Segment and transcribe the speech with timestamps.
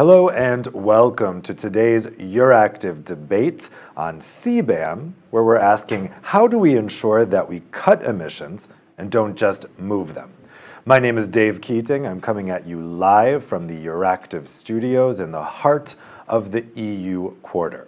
[0.00, 6.74] Hello and welcome to today's Euractiv debate on CBAM, where we're asking how do we
[6.74, 10.32] ensure that we cut emissions and don't just move them?
[10.86, 12.06] My name is Dave Keating.
[12.06, 15.94] I'm coming at you live from the Euractiv studios in the heart
[16.26, 17.86] of the EU quarter.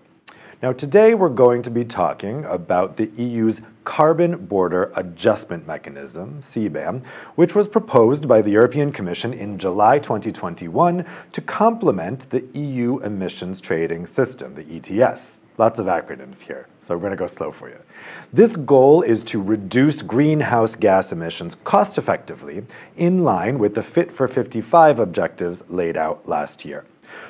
[0.63, 7.05] Now, today we're going to be talking about the EU's Carbon Border Adjustment Mechanism, CBAM,
[7.35, 13.61] which was proposed by the European Commission in July 2021 to complement the EU Emissions
[13.61, 15.41] Trading System, the ETS.
[15.59, 17.79] Lots of acronyms here, so we're going to go slow for you.
[18.33, 22.65] This goal is to reduce greenhouse gas emissions cost effectively
[22.97, 26.85] in line with the Fit for 55 objectives laid out last year.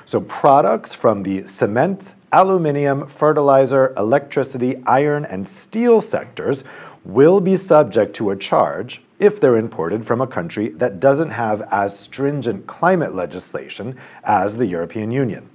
[0.05, 6.65] So, products from the cement, aluminium, fertilizer, electricity, iron, and steel sectors
[7.05, 11.63] will be subject to a charge if they're imported from a country that doesn't have
[11.71, 15.49] as stringent climate legislation as the European Union.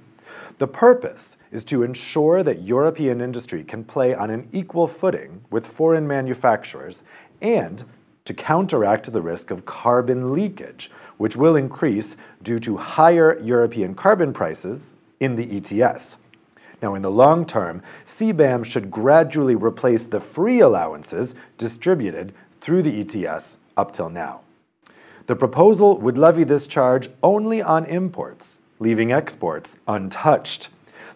[0.58, 5.66] The purpose is to ensure that European industry can play on an equal footing with
[5.66, 7.02] foreign manufacturers
[7.40, 7.84] and
[8.24, 14.32] to counteract the risk of carbon leakage, which will increase due to higher European carbon
[14.32, 16.18] prices in the ETS.
[16.80, 23.00] Now, in the long term, CBAM should gradually replace the free allowances distributed through the
[23.00, 24.40] ETS up till now.
[25.26, 30.70] The proposal would levy this charge only on imports, leaving exports untouched.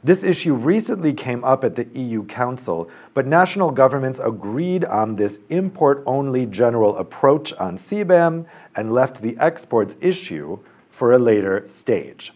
[0.05, 5.39] This issue recently came up at the EU Council, but national governments agreed on this
[5.49, 10.59] import only general approach on CBAM and left the exports issue
[10.91, 12.33] for a later stage.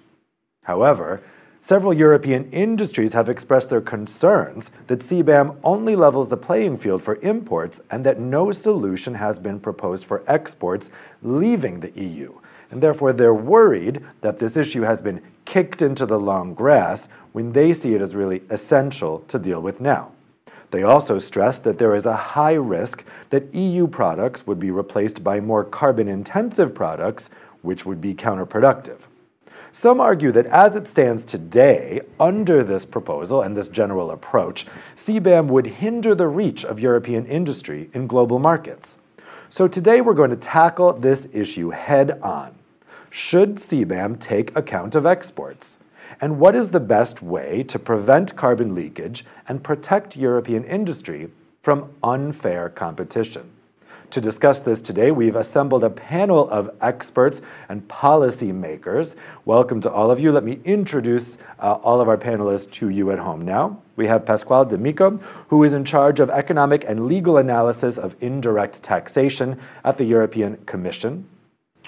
[0.64, 1.22] However,
[1.66, 7.16] Several European industries have expressed their concerns that CBAM only levels the playing field for
[7.22, 10.90] imports and that no solution has been proposed for exports
[11.24, 12.32] leaving the EU.
[12.70, 17.50] And therefore, they're worried that this issue has been kicked into the long grass when
[17.50, 20.12] they see it as really essential to deal with now.
[20.70, 25.24] They also stress that there is a high risk that EU products would be replaced
[25.24, 27.28] by more carbon intensive products,
[27.62, 28.98] which would be counterproductive.
[29.76, 34.64] Some argue that as it stands today, under this proposal and this general approach,
[34.94, 38.96] CBAM would hinder the reach of European industry in global markets.
[39.50, 42.54] So today we're going to tackle this issue head on.
[43.10, 45.78] Should CBAM take account of exports?
[46.22, 51.28] And what is the best way to prevent carbon leakage and protect European industry
[51.60, 53.50] from unfair competition?
[54.10, 59.16] To discuss this today, we've assembled a panel of experts and policymakers.
[59.44, 60.32] Welcome to all of you.
[60.32, 63.82] Let me introduce uh, all of our panelists to you at home now.
[63.96, 65.16] We have Pasquale D'Amico,
[65.48, 70.58] who is in charge of economic and legal analysis of indirect taxation at the European
[70.66, 71.28] Commission.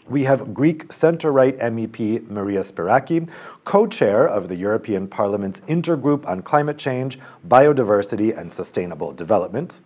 [0.08, 3.28] We have Greek center-right MEP Maria Spyraki,
[3.64, 9.80] co-chair of the European Parliament's Intergroup on Climate Change, Biodiversity and Sustainable Development.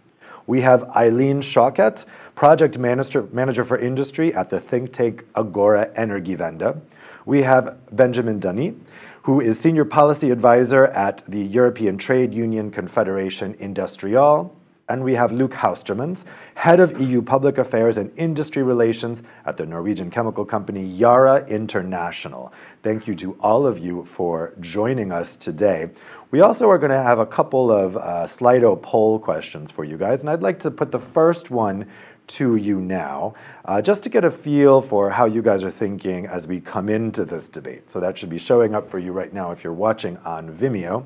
[0.47, 2.05] We have Aylin Shawkat,
[2.35, 6.81] project manager, manager for industry at the think tank Agora Energiewende.
[7.25, 8.75] We have Benjamin Denis,
[9.23, 14.57] who is senior policy advisor at the European Trade Union Confederation Industrial.
[14.89, 16.25] And we have Luc Houstermans,
[16.57, 22.53] head of EU public affairs and industry relations at the Norwegian chemical company Yara International.
[22.83, 25.91] Thank you to all of you for joining us today.
[26.33, 29.99] We also are going to have a couple of uh, Slido poll questions for you
[29.99, 31.87] guys, and I'd like to put the first one
[32.29, 33.35] to you now,
[33.67, 36.89] uh, just to get a feel for how you guys are thinking as we come
[36.89, 37.91] into this debate.
[37.91, 41.05] So that should be showing up for you right now if you're watching on Vimeo.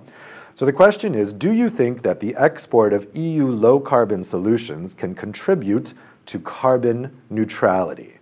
[0.54, 4.94] So the question is, do you think that the export of EU low carbon solutions
[4.94, 5.92] can contribute
[6.26, 8.18] to carbon neutrality?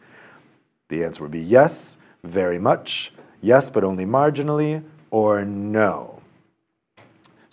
[0.89, 3.13] The answer would be yes, very much,
[3.43, 6.14] yes, but only marginally, or no.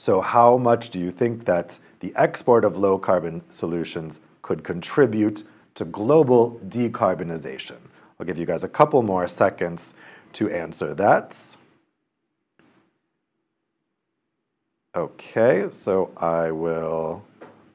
[0.01, 5.43] So how much do you think that the export of low carbon solutions could contribute
[5.75, 7.77] to global decarbonization?
[8.19, 9.93] I'll give you guys a couple more seconds
[10.33, 11.37] to answer that.
[14.95, 17.21] Okay, so I will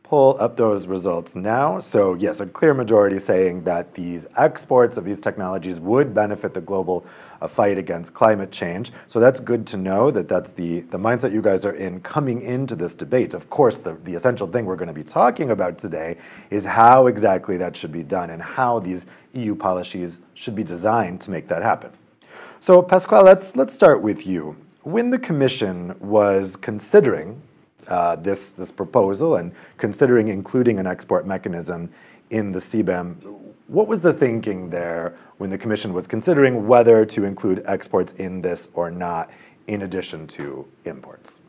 [0.09, 1.81] pull up those results now.
[1.81, 6.61] So yes, a clear majority saying that these exports of these technologies would benefit the
[6.61, 7.05] global
[7.41, 8.93] uh, fight against climate change.
[9.09, 12.41] So that's good to know that that's the, the mindset you guys are in coming
[12.43, 13.35] into this debate.
[13.35, 16.19] Of course, the, the essential thing we're going to be talking about today
[16.51, 21.21] is how exactly that should be done and how these EU policies should be designed
[21.23, 21.91] to make that happen.
[22.61, 24.57] So Pasquale, let's, let's start with you.
[24.83, 27.43] When the Commission was considering
[27.89, 31.91] uh, this, this proposal and considering including an export mechanism
[32.31, 33.17] in the CBAM,
[33.69, 38.43] what was the thinking there when the Commission was considering whether to include exports in
[38.43, 39.31] this or not,
[39.67, 41.41] in addition to imports?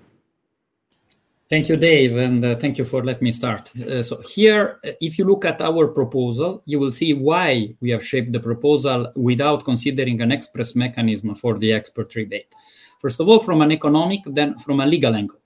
[1.49, 3.71] Thank you, Dave, and uh, thank you for letting me start.
[3.77, 7.89] Uh, so here, uh, if you look at our proposal, you will see why we
[7.91, 12.53] have shaped the proposal without considering an express mechanism for the export rebate.
[12.99, 15.39] First of all, from an economic, then from a legal angle.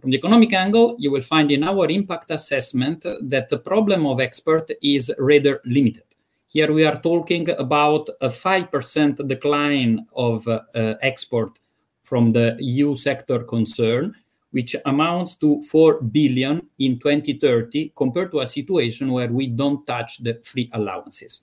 [0.00, 4.20] From the economic angle, you will find in our impact assessment that the problem of
[4.20, 6.04] export is rather limited.
[6.48, 10.60] Here we are talking about a 5% decline of uh,
[11.02, 11.58] export
[12.02, 14.14] from the EU sector concern,
[14.52, 20.18] which amounts to 4 billion in 2030 compared to a situation where we don't touch
[20.18, 21.42] the free allowances.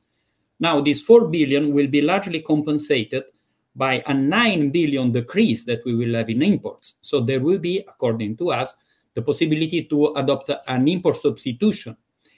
[0.59, 3.23] Now, this 4 billion will be largely compensated
[3.75, 6.95] by a 9 billion decrease that we will have in imports.
[7.01, 8.73] So there will be, according to us,
[9.13, 11.97] the possibility to adopt an import substitution.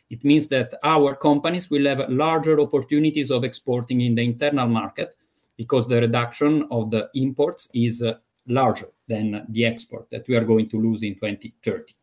[0.09, 5.15] It means that our companies will have larger opportunities of exporting in the internal market
[5.57, 8.15] because the reduction of the imports is uh,
[8.47, 11.93] larger than the export that we are going to lose in 2030.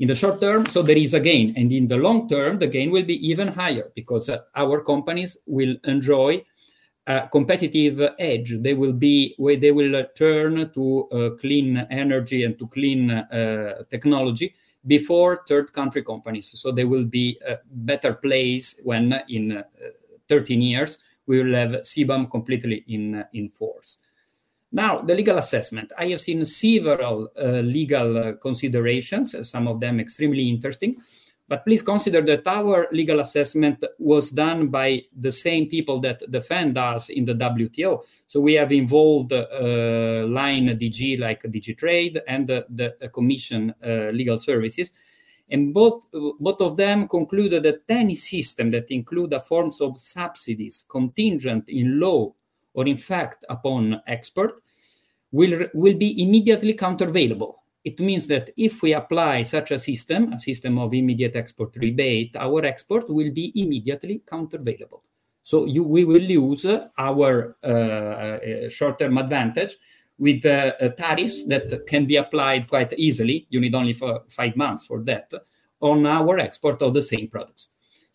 [0.00, 1.52] In the short term, so there is a gain.
[1.56, 5.36] And in the long term, the gain will be even higher because uh, our companies
[5.46, 6.42] will enjoy
[7.32, 8.54] competitive edge.
[8.60, 13.10] They will be where they will uh, turn to uh, clean energy and to clean
[13.10, 14.54] uh, technology
[14.86, 16.52] before third country companies.
[16.54, 19.62] So they will be a better place when uh, in uh,
[20.28, 23.98] 13 years we will have CBAM completely in, in force.
[24.72, 25.92] Now, the legal assessment.
[25.98, 30.96] I have seen several uh, legal uh, considerations, uh, some of them extremely interesting.
[31.50, 36.78] But please consider that our legal assessment was done by the same people that defend
[36.78, 38.04] us in the WTO.
[38.28, 44.10] So we have involved uh, line DG like DG Trade and the, the Commission uh,
[44.12, 44.92] Legal Services.
[45.50, 46.04] And both,
[46.38, 51.98] both of them concluded that any system that include a forms of subsidies contingent in
[51.98, 52.32] law
[52.74, 54.60] or in fact upon export
[55.32, 57.54] will, will be immediately countervailable.
[57.82, 62.36] It means that if we apply such a system, a system of immediate export rebate,
[62.36, 65.00] our export will be immediately countervailable.
[65.42, 66.66] So you, we will lose
[66.98, 69.76] our uh, uh, short-term advantage
[70.18, 73.46] with uh, tariffs that can be applied quite easily.
[73.48, 75.32] You need only for five months for that
[75.80, 77.68] on our export of the same products.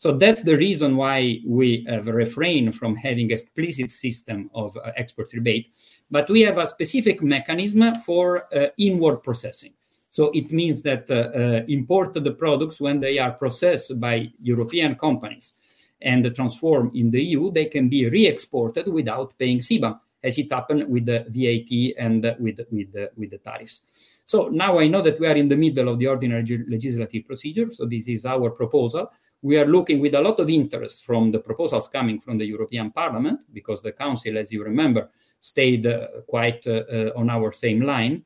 [0.06, 5.34] So that's the reason why we have refrained from having explicit system of uh, export
[5.34, 5.74] rebate,
[6.12, 9.74] but we have a specific mechanism for uh, inward processing.
[10.12, 15.56] So it means that uh, uh imported products, when they are processed by European companies
[16.00, 20.88] and transformed in the EU, they can be re-exported without paying CBAM, as it happened
[20.88, 23.82] with the VAT and with, with, with the tariffs.
[24.24, 27.72] So now I know that we are in the middle of the ordinary legislative procedure.
[27.72, 29.10] So this is our proposal
[29.46, 32.90] we are looking with a lot of interest from the proposals coming from the European
[32.92, 37.82] Parliament, because the Council, as you remember, stayed uh, quite uh, uh, on our same
[37.82, 38.24] line.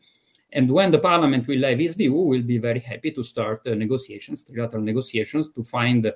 [0.53, 4.45] And when the Parliament will have his view, we'll be very happy to start negotiations,
[4.45, 6.09] trilateral negotiations, to find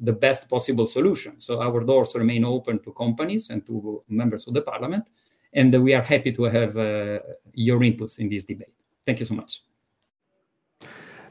[0.00, 1.38] the best possible solution.
[1.38, 5.04] So our doors remain open to companies and to members of the Parliament,
[5.52, 6.74] and we are happy to have
[7.52, 8.76] your inputs in this debate.
[9.04, 9.65] Thank you so much.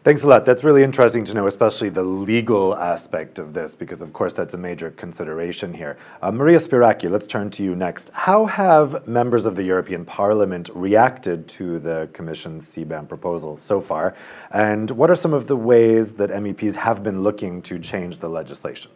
[0.06, 0.46] Thanks a lot.
[0.46, 4.54] That's really interesting to know, especially the legal aspect of this, because of course that's
[4.54, 5.98] a major consideration here.
[6.22, 8.12] Uh, Maria Spyraki, let's turn to you next.
[8.14, 14.14] How have members of the European Parliament reacted to the Commission's CBAM proposal so far?
[14.52, 18.30] And what are some of the ways that MEPs have been looking to change the
[18.30, 18.92] legislation?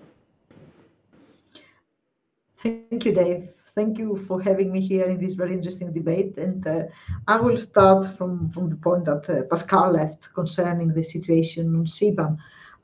[2.57, 6.33] Thank you, Dave thank you for having me here in this very interesting debate.
[6.37, 6.83] And uh,
[7.27, 11.85] I will start from, from the point that uh, Pascal left concerning the situation on
[11.85, 12.37] CBAM.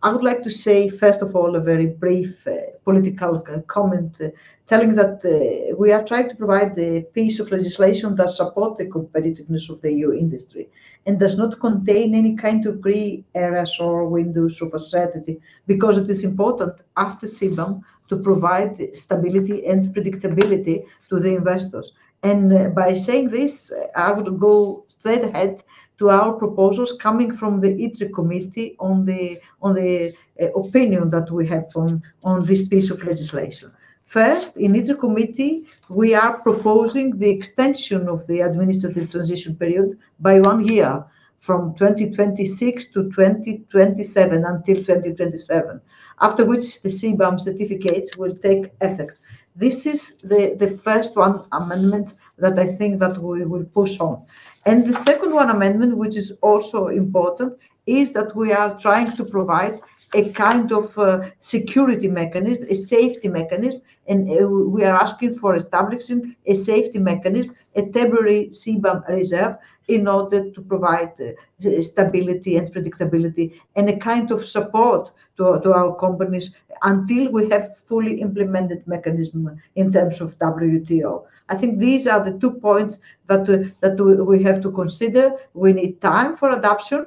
[0.04, 2.52] I would like to say, first of all, a very brief uh,
[2.84, 4.28] political uh, comment, uh,
[4.68, 8.86] telling that uh, we are trying to provide a piece of legislation that supports the
[8.86, 10.70] competitiveness of the EU industry
[11.06, 16.10] and does not contain any kind of gray areas or windows of uncertainty, because it
[16.10, 21.94] is important after CBAM to provide stability and predictability to the investors.
[22.24, 25.64] And uh, by saying this, I would go straight ahead
[26.00, 31.32] to our proposals coming from the ITRE committee on the on the uh, opinion that
[31.32, 33.72] we have on, on this piece of legislation.
[34.06, 40.40] First, in ITRE committee, we are proposing the extension of the administrative transition period by
[40.42, 41.04] one year
[41.40, 45.82] from 2026 to 2027 until 2027
[46.22, 49.20] after which the CBAM certificates will take effect.
[49.56, 54.26] This is the, the first one amendment that I think that we will push on.
[54.66, 59.24] And the second one amendment, which is also important, is that we are trying to
[59.24, 59.80] provide
[60.16, 65.56] a kind of uh, security mechanism, a safety mechanism, and uh, we are asking for
[65.56, 69.58] establishing a safety mechanism, a temporary CBAM reserve,
[69.88, 75.74] in order to provide uh, stability and predictability and a kind of support to, to
[75.74, 76.52] our companies
[76.84, 81.26] until we have fully implemented mechanism in terms of WTO.
[81.50, 85.34] I think these are the two points that, uh, that we have to consider.
[85.54, 87.06] We need time for adoption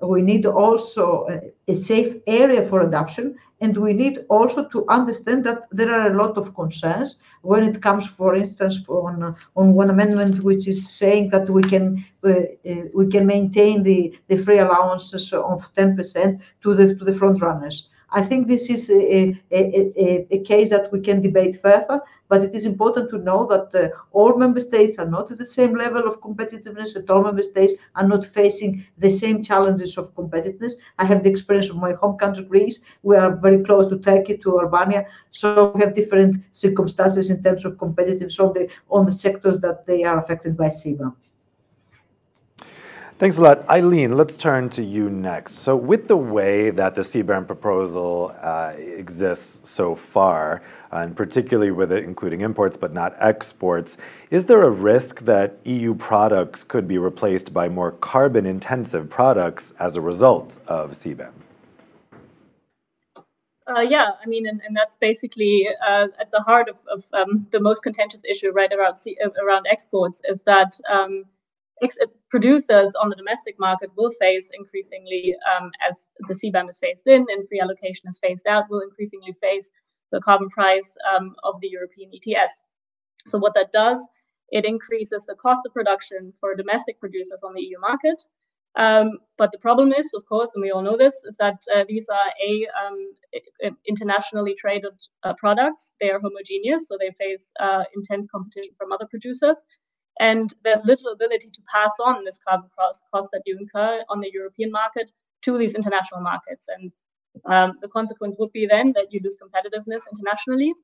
[0.00, 5.42] we need also a, a, safe area for adoption and we need also to understand
[5.44, 9.90] that there are a lot of concerns when it comes for instance on on one
[9.90, 14.60] amendment which is saying that we can uh, uh, we can maintain the the free
[14.60, 19.58] allowances of 10% to the to the front runners I think this is a, a,
[20.00, 23.74] a, a, case that we can debate further, but it is important to know that
[23.74, 27.42] uh, all member states are not at the same level of competitiveness, and all member
[27.42, 30.72] states are not facing the same challenges of competitiveness.
[30.98, 32.80] I have the experience of my home country, Greece.
[33.02, 37.66] We are very close to Turkey, to Albania, so we have different circumstances in terms
[37.66, 41.14] of competitiveness on the on the sectors that they are affected by CBAM.
[43.18, 43.66] Thanks a lot.
[43.66, 45.54] Aylin, let's turn to you next.
[45.58, 51.90] So, with the way that the CBAM proposal uh, exists so far, and particularly with
[51.90, 53.98] it including imports but not exports,
[54.30, 59.74] is there a risk that EU products could be replaced by more carbon intensive products
[59.80, 61.32] as a result of CBAM?
[63.66, 67.48] Uh, yeah, I mean, and, and that's basically uh, at the heart of, of um,
[67.50, 71.24] the most contentious issue right around C- around exports is that um,
[72.30, 77.26] producers on the domestic market will face increasingly, um, as the CBAM is phased in
[77.28, 79.70] and free allocation is phased out, will increasingly face
[80.12, 82.62] the carbon price um, of the European ETS.
[83.26, 84.06] So what that does,
[84.50, 88.22] it increases the cost of production for domestic producers on the EU market.
[88.76, 91.84] Um, but the problem is, of course, and we all know this, is that uh,
[91.88, 94.92] these are a um, internationally traded
[95.24, 95.94] uh, products.
[96.00, 99.64] They are homogeneous, so they face uh, intense competition from other producers.
[100.20, 104.20] And there's little ability to pass on this carbon cost, cost that you incur on
[104.20, 106.68] the European market to these international markets.
[106.68, 106.92] And
[107.46, 110.74] um, the consequence would be then that you lose competitiveness internationally,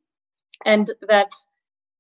[0.64, 1.32] and that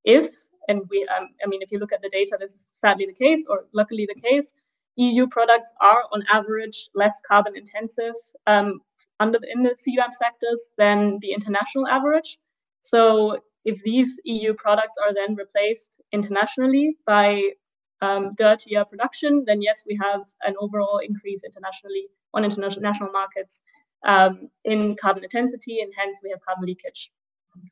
[0.04, 0.30] if
[0.68, 3.12] and we, um, I mean, if you look at the data, this is sadly the
[3.12, 4.54] case, or luckily the case.
[4.96, 8.14] EU products are on average less carbon intensive
[8.46, 8.80] um,
[9.20, 12.38] under the, in the CBAM sectors than the international average.
[12.82, 17.42] So if these EU products are then replaced internationally by
[18.02, 23.62] um, dirtier production, then yes, we have an overall increase internationally on international markets
[24.06, 27.10] um, in carbon intensity, and hence we have carbon leakage.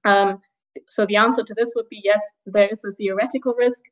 [0.05, 0.41] Um,
[0.89, 3.83] so the answer to this would be yes, there is a theoretical risk,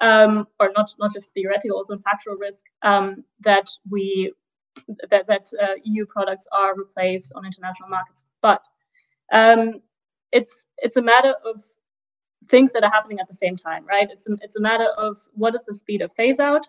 [0.00, 4.32] um, or not not just theoretical, also factual risk um, that we
[5.10, 8.62] that that uh, EU products are replaced on international markets, but
[9.32, 9.82] um,
[10.32, 11.62] it's it's a matter of
[12.48, 14.08] things that are happening at the same time, right?
[14.10, 16.66] It's a, it's a matter of what is the speed of phase out.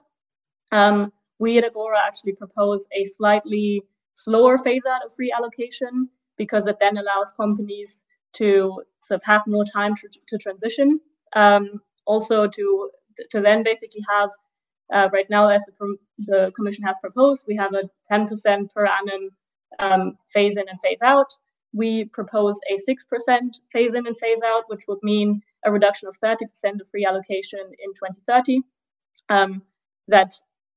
[0.72, 6.68] Um, we at Agora actually propose a slightly slower phase out of free allocation because
[6.68, 8.04] it then allows companies
[8.34, 11.00] to sort of have more time to, to transition.
[11.34, 12.90] Um, also to
[13.30, 14.30] to then basically have
[14.94, 19.30] uh, right now, as the, the, Commission has proposed, we have a 10% per annum
[19.80, 21.34] um, phase in and phase out
[21.74, 23.40] we propose a 6%
[23.72, 27.60] phase in and phase out, which would mean a reduction of 30% of free allocation
[27.60, 28.62] in 2030.
[29.30, 29.62] Um,
[30.08, 30.34] that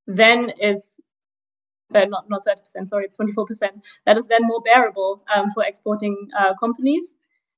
[0.06, 0.92] then is
[1.94, 3.46] uh, not, not 30%, sorry, it's 24%.
[4.06, 7.14] That is then more bearable um, for exporting uh, companies.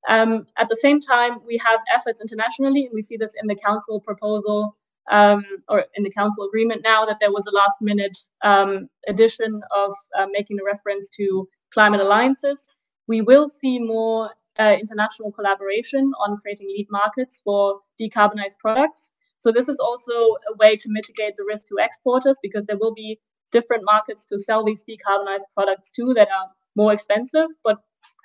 [0.09, 3.57] Um, at the same time, we have efforts internationally, and we see this in the
[3.57, 4.76] council proposal
[5.11, 9.62] um, or in the council agreement now that there was a last minute um, addition
[9.75, 12.69] of uh, making a reference to climate alliances
[13.06, 19.12] we will see more uh, international collaboration on creating lead markets for decarbonized products.
[19.40, 22.94] So this is also a way to mitigate the risk to exporters because there will
[22.94, 23.20] be
[23.52, 27.78] different markets to sell these decarbonized products to that are more expensive, but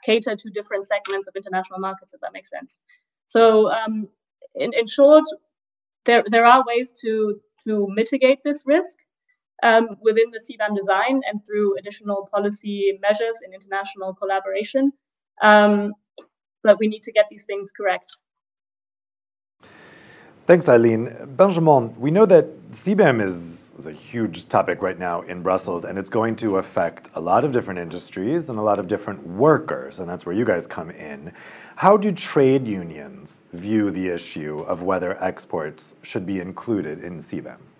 [0.03, 2.79] cater to different segments of international markets, if that makes sense.
[3.27, 4.07] So um,
[4.55, 5.25] in, in short,
[6.05, 8.97] there, there are ways to, to mitigate this risk
[9.63, 14.91] um, within the CBAM design and through additional policy measures and international collaboration.
[15.41, 15.93] Um,
[16.63, 18.17] but we need to get these things correct.
[20.47, 21.37] Thanks, Aylin.
[21.37, 25.99] Benjamin, we know that CBAM is, is, a huge topic right now in Brussels, and
[25.99, 29.99] it's going to affect a lot of different industries and a lot of different workers,
[29.99, 31.31] and that's where you guys come in.
[31.75, 37.70] How do trade unions view the issue of whether exports should be included in CBAM?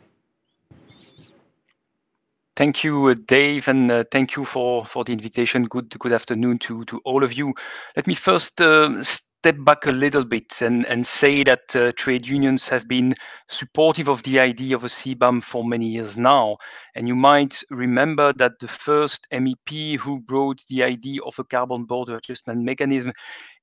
[2.61, 5.63] Thank you, uh, Dave, and uh, thank you for the invitation.
[5.63, 7.55] Good good afternoon to all of you.
[7.95, 9.03] Let me first um,
[9.41, 13.15] step back a little bit and, and say that uh, trade unions have been
[13.49, 16.57] supportive of the idea of a CBAM for many years now.
[16.93, 21.85] And you might remember that the first MEP who brought the idea of a carbon
[21.85, 23.13] border adjustment mechanism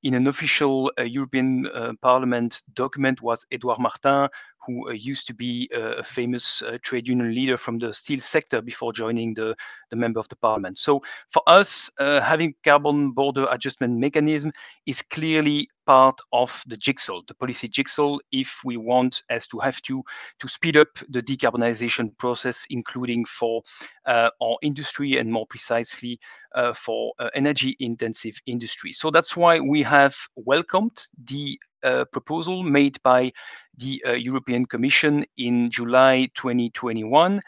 [0.03, 4.29] in an official uh, European uh, Parliament document was Edouard Martin,
[4.67, 8.93] who uh, used to be a famous trade union leader from the steel sector before
[8.93, 9.57] joining the,
[9.91, 10.79] the member of the parliament.
[10.79, 14.53] So for us, having carbon border adjustment mechanism
[14.87, 19.81] is clearly part of the jigsaw, the policy jigsaw, if we want as to have
[19.81, 20.05] to
[20.39, 23.63] to speed up the decarbonization process, including for
[24.05, 26.21] uh, our industry and more precisely
[26.55, 28.93] uh, for uh, energy intensive industry.
[28.93, 33.33] So that's why we have welcomed the uh, proposal made by
[33.79, 37.41] the uh, European Commission in July 2021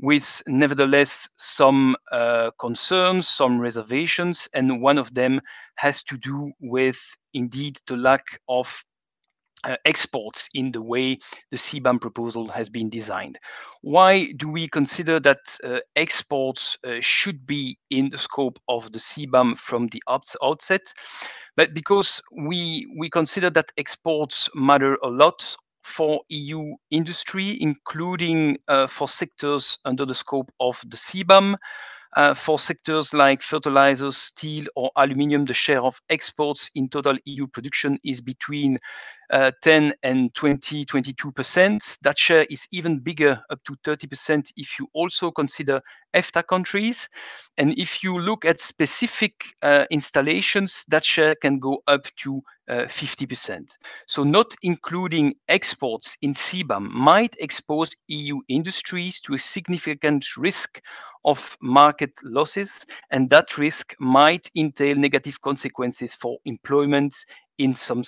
[0.00, 5.40] with nevertheless some uh, concerns, some reservations, and one of them
[5.76, 6.98] has to do with
[7.34, 8.84] indeed the lack of
[9.64, 11.18] uh, exports in the way
[11.50, 13.38] the CBAM proposal has been designed.
[13.82, 18.98] Why do we consider that uh, exports uh, should be in the scope of the
[18.98, 20.02] CBAM from the
[20.42, 20.82] outset?
[21.56, 28.86] But because we we consider that exports matter a lot for EU industry, including uh,
[28.86, 31.56] for sectors under the scope of the CBAM.
[32.16, 37.46] Uh, for sectors like fertilizers, steel, or aluminium, the share of exports in total EU
[37.46, 38.78] production is between
[39.30, 41.98] uh, 10 and 20, 22%.
[42.02, 45.80] That share is even bigger, up to 30%, if you also consider
[46.14, 47.08] EFTA countries.
[47.58, 52.84] And if you look at specific uh, installations, that share can go up to uh,
[52.84, 53.76] 50%.
[54.06, 60.80] So, not including exports in CBAM might expose EU industries to a significant risk
[61.24, 67.14] of market losses, and that risk might entail negative consequences for employment
[67.58, 68.02] in some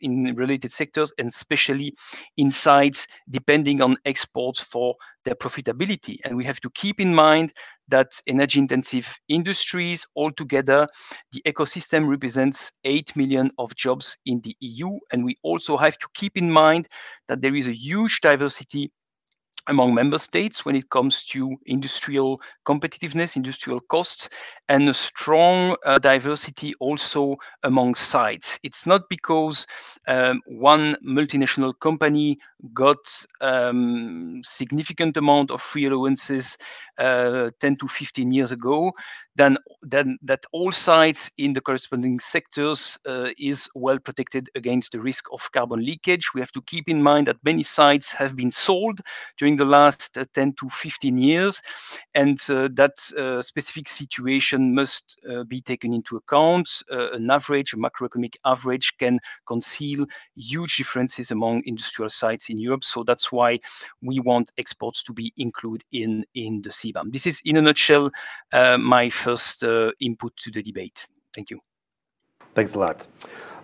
[0.00, 1.94] in related sectors and especially
[2.36, 6.18] in sites depending on exports for their profitability.
[6.24, 7.52] And we have to keep in mind
[7.88, 10.86] that energy intensive industries altogether
[11.32, 16.06] the ecosystem represents 8 million of jobs in the EU and we also have to
[16.14, 16.88] keep in mind
[17.28, 18.90] that there is a huge diversity
[19.68, 24.28] among member states when it comes to industrial competitiveness, industrial costs,
[24.68, 28.58] and a strong uh, diversity also among sites.
[28.62, 29.66] It's not because
[30.06, 32.38] um, one multinational company
[32.72, 32.96] got
[33.40, 36.56] um, significant amount of free allowances
[36.98, 38.92] uh, 10 to 15 years ago
[39.36, 45.00] then, then that all sites in the corresponding sectors uh, is well protected against the
[45.00, 46.32] risk of carbon leakage.
[46.34, 49.00] We have to keep in mind that many sites have been sold
[49.38, 51.60] during the last uh, 10 to 15 years,
[52.14, 52.96] and uh, that
[53.44, 56.68] specific situation must be taken into account.
[56.90, 62.84] An average, a macroeconomic average, can conceal huge differences among industrial sites in Europe.
[62.84, 63.58] So that's why
[64.02, 67.12] we want exports to be included in, in the CBAM.
[67.12, 68.10] This is, in a nutshell,
[68.52, 71.06] my first uh, input to the debate.
[71.34, 71.60] Thank you.
[72.54, 73.06] Thanks a lot.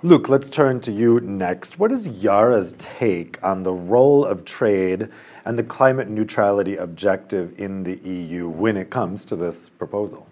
[0.02, 1.78] Luc, let's turn to you next.
[1.78, 5.09] What is Yara's take on the role of trade
[5.44, 10.26] and the climate neutrality objective in the EU when it comes to this proposal?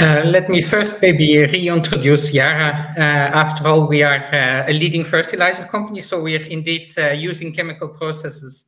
[0.00, 2.94] Uh, let me first maybe reintroduce Yara.
[2.96, 7.10] Uh, after all, we are uh, a leading fertilizer company, so we are indeed uh,
[7.10, 8.66] using chemical processes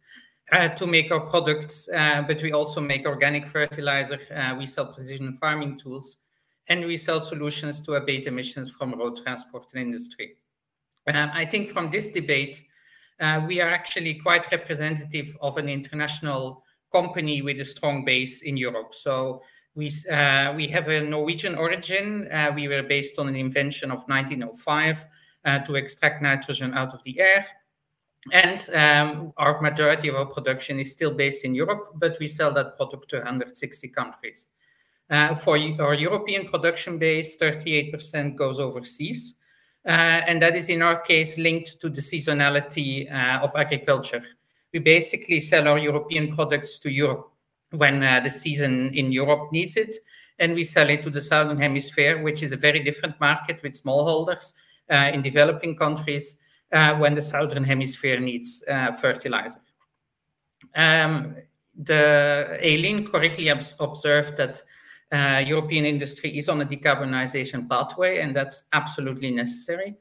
[0.52, 4.18] uh, to make our products, uh, but we also make organic fertilizer.
[4.34, 6.18] Uh, we sell precision farming tools,
[6.68, 10.36] and we sell solutions to abate emissions from road transport and industry.
[11.08, 12.62] Um, I think from this debate,
[13.20, 18.56] uh, we are actually quite representative of an international company with a strong base in
[18.56, 18.94] Europe.
[18.94, 19.42] So
[19.74, 22.30] we uh, we have a Norwegian origin.
[22.30, 25.06] Uh, we were based on an invention of 1905
[25.66, 27.46] to extract nitrogen out of the air.
[28.32, 32.52] And um, our majority of our production is still based in Europe, but we sell
[32.52, 34.46] that product to 160 countries.
[35.08, 39.34] Uh, for our European production base, 38% goes overseas.
[39.86, 44.22] Uh, and that is in our case linked to the seasonality uh, of agriculture.
[44.72, 47.30] We basically sell our European products to Europe
[47.70, 49.94] when uh, the season in Europe needs it.
[50.40, 53.80] And we sell it to the Southern Hemisphere, which is a very different market with
[53.80, 54.52] smallholders
[54.90, 56.38] uh, in developing countries
[56.98, 59.60] when the southern hemisphere needs uh, fertilizer.
[60.74, 61.36] Um,
[61.74, 64.62] the Aylin correctly observed that
[65.12, 69.96] uh, European industry is on a decarbonization pathway, and that's absolutely necessary.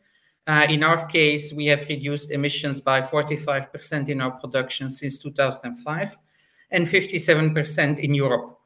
[0.48, 6.18] Uh, in our case, we have reduced emissions by 45% in our production since 2005.
[6.72, 8.60] and 57% in Europe.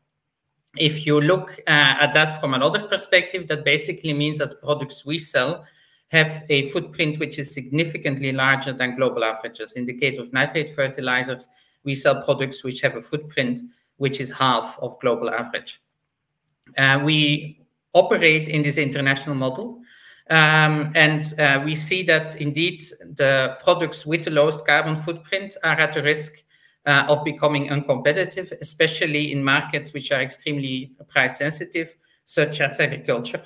[0.77, 5.17] If you look uh, at that from another perspective, that basically means that products we
[5.17, 5.65] sell
[6.09, 9.73] have a footprint which is significantly larger than global averages.
[9.73, 11.49] In the case of nitrate fertilizers,
[11.83, 13.61] we sell products which have a footprint
[13.97, 15.81] which is half of global average.
[16.77, 17.61] Uh, we
[17.93, 19.81] operate in this international model,
[20.29, 22.83] um, and uh, we see that indeed
[23.15, 26.43] the products with the lowest carbon footprint are at the risk
[26.85, 31.95] uh, of becoming uncompetitive, especially in markets which are extremely price sensitive,
[32.25, 33.43] such as agriculture.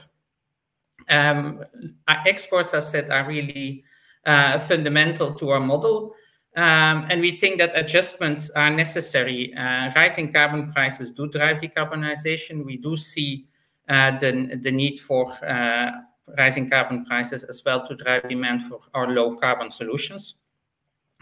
[1.10, 1.64] Um,
[2.08, 3.84] exports, as said, are really
[4.26, 6.16] uh, fundamental to our model.
[6.56, 9.54] Um, and we think that adjustments are necessary.
[9.54, 12.64] Uh, rising carbon prices do drive decarbonization.
[12.64, 13.48] We do see
[13.90, 15.92] uh, the, the need for uh,
[16.38, 20.36] rising carbon prices as well to drive demand for our low carbon solutions.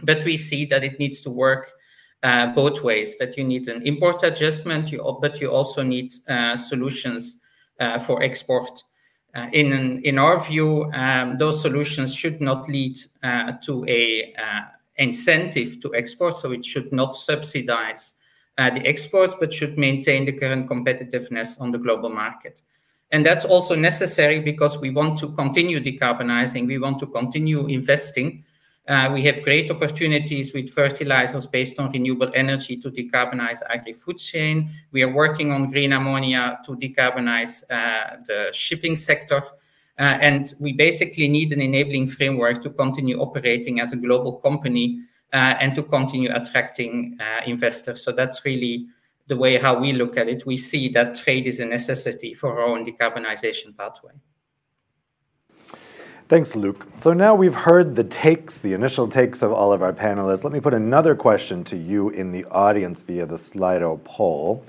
[0.03, 1.71] But we see that it needs to work
[2.23, 6.55] uh, both ways, that you need an import adjustment, you, but you also need uh,
[6.57, 7.37] solutions
[8.05, 8.83] for export.
[9.33, 12.97] Uh, in, in our view, um, those solutions should not lead
[13.63, 14.33] to a
[14.97, 18.13] incentive to export, so it should not subsidize
[18.57, 22.61] uh, the exports, but should maintain the current competitiveness on the global market.
[23.11, 28.43] And that's also necessary because we want to continue decarbonizing, we want to continue investing.
[28.91, 34.69] Uh, we have great opportunities with fertilizers based on renewable energy to decarbonize agri-food chain.
[34.91, 39.43] We are working on green ammonia to decarbonize uh, the shipping sector.
[39.97, 44.99] Uh, and we basically need an enabling framework to continue operating as a global company
[45.31, 48.03] uh, and to continue attracting uh, investors.
[48.03, 48.87] So that's really
[49.27, 50.45] the way how we look at it.
[50.45, 54.11] We see that trade is a necessity for our own decarbonization pathway.
[56.31, 56.87] Thanks, Luc.
[56.95, 60.45] So now we've heard the takes, the initial takes of all of our panelists.
[60.45, 64.65] Let me put another question to you in the audience via the Slido poll.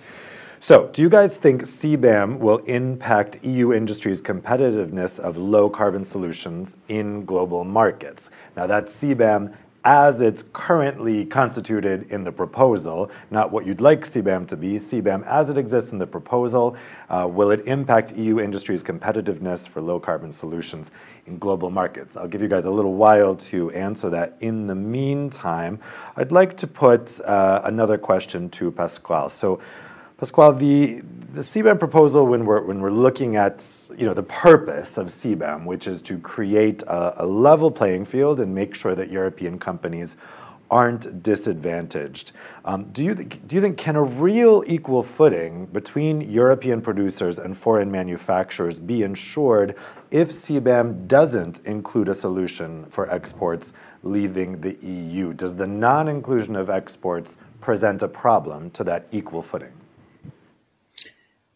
[0.59, 6.79] So, do you guys think CBAM will impact EU industry's competitiveness of low carbon solutions
[6.88, 8.29] in global markets?
[8.57, 14.47] Now, that's CBAM as it's currently constituted in the proposal, not what you'd like CBAM
[14.49, 14.75] to be.
[14.75, 16.77] CBAM as it exists in the proposal,
[17.11, 20.92] uh, will it impact EU industry's competitiveness for low carbon solutions
[21.27, 22.16] in global markets?
[22.16, 24.37] I'll give you guys a little while to answer that.
[24.40, 25.81] In the meantime,
[26.16, 29.31] I'd like to put uh, another question to Pasquale.
[29.31, 29.61] So,
[30.16, 33.64] Pasquale, the, the CBAM proposal, when we're, when we're looking at
[33.97, 38.38] you know, the purpose of CBAM, which is to create a, a level playing field
[38.38, 40.16] and make sure that European companies
[40.71, 42.33] aren't disadvantaged.
[42.66, 47.57] Um, do, you do you think can a real equal footing between European producers and
[47.57, 49.77] foreign manufacturers be ensured
[50.11, 55.33] if CBAM doesn't include a solution for exports leaving the EU?
[55.33, 59.73] Does the non inclusion of exports present a problem to that equal footing?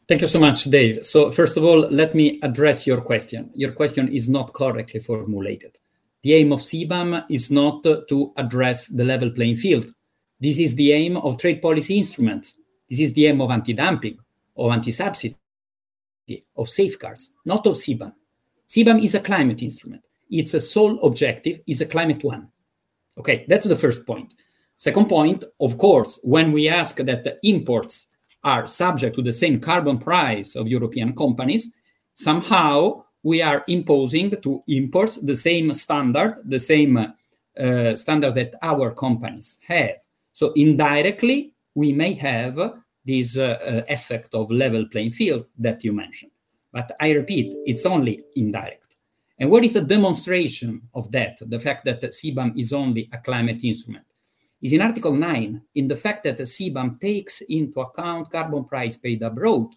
[0.09, 1.05] Thank you so much, Dave.
[1.05, 3.51] So, first of all, let me address your question.
[3.55, 5.79] Your question is not correctly formulated.
[6.23, 9.93] The aim of CBAM is not to address the level playing field.
[10.39, 12.55] This is the aim of trade policy instruments.
[12.89, 14.19] This is the aim of anti dumping,
[14.57, 15.35] of anti subsidy,
[16.57, 18.13] of safeguards, not of CBAM.
[18.69, 20.03] CBAM is a climate instrument.
[20.31, 22.49] Its sole objective is a climate one.
[23.19, 24.35] Okay, that's the first point.
[24.79, 28.07] Second point, of course, when we ask that the imports
[28.45, 31.71] are subject to the same carbon price of European companies,
[32.15, 38.93] somehow we are imposing to imports the same standard, the same uh, standards that our
[38.93, 39.97] companies have.
[40.33, 42.57] So indirectly, we may have
[43.05, 46.33] this uh, uh, effect of level playing field that you mentioned.
[46.73, 48.97] But I repeat, it's only indirect.
[49.39, 51.39] And what is the demonstration of that?
[51.41, 54.06] The fact that CBAM is only a climate instrument
[54.67, 58.97] is in Article 9 in the fact that the CBAM takes into account carbon price
[58.97, 59.69] paid abroad.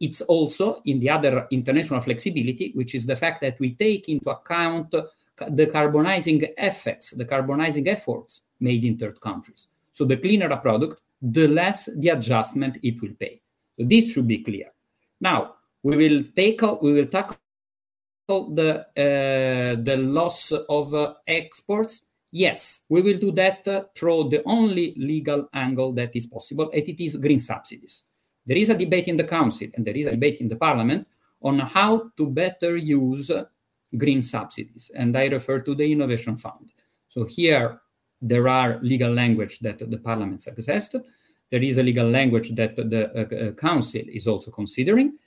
[0.00, 4.30] It's also in the other international flexibility, which is the fact that we take into
[4.30, 9.68] account the carbonizing effects, the carbonizing efforts made in third countries.
[9.92, 13.42] So the cleaner a product, the less the adjustment it will pay.
[13.78, 14.72] So this should be clear.
[15.20, 17.36] Now we will take we will tackle
[18.28, 24.42] the uh, the loss of uh, exports Yes, we will do that uh, through the
[24.46, 28.02] only legal angle that is possible, and it is green subsidies.
[28.44, 31.06] There is a debate in the Council and there is a debate in the Parliament
[31.42, 33.44] on how to better use uh,
[33.96, 36.72] green subsidies, and I refer to the Innovation Fund.
[37.08, 37.80] So here
[38.20, 41.02] there are legal language that the Parliament suggested.
[41.50, 45.18] There is a legal language that the uh, uh, Council is also considering,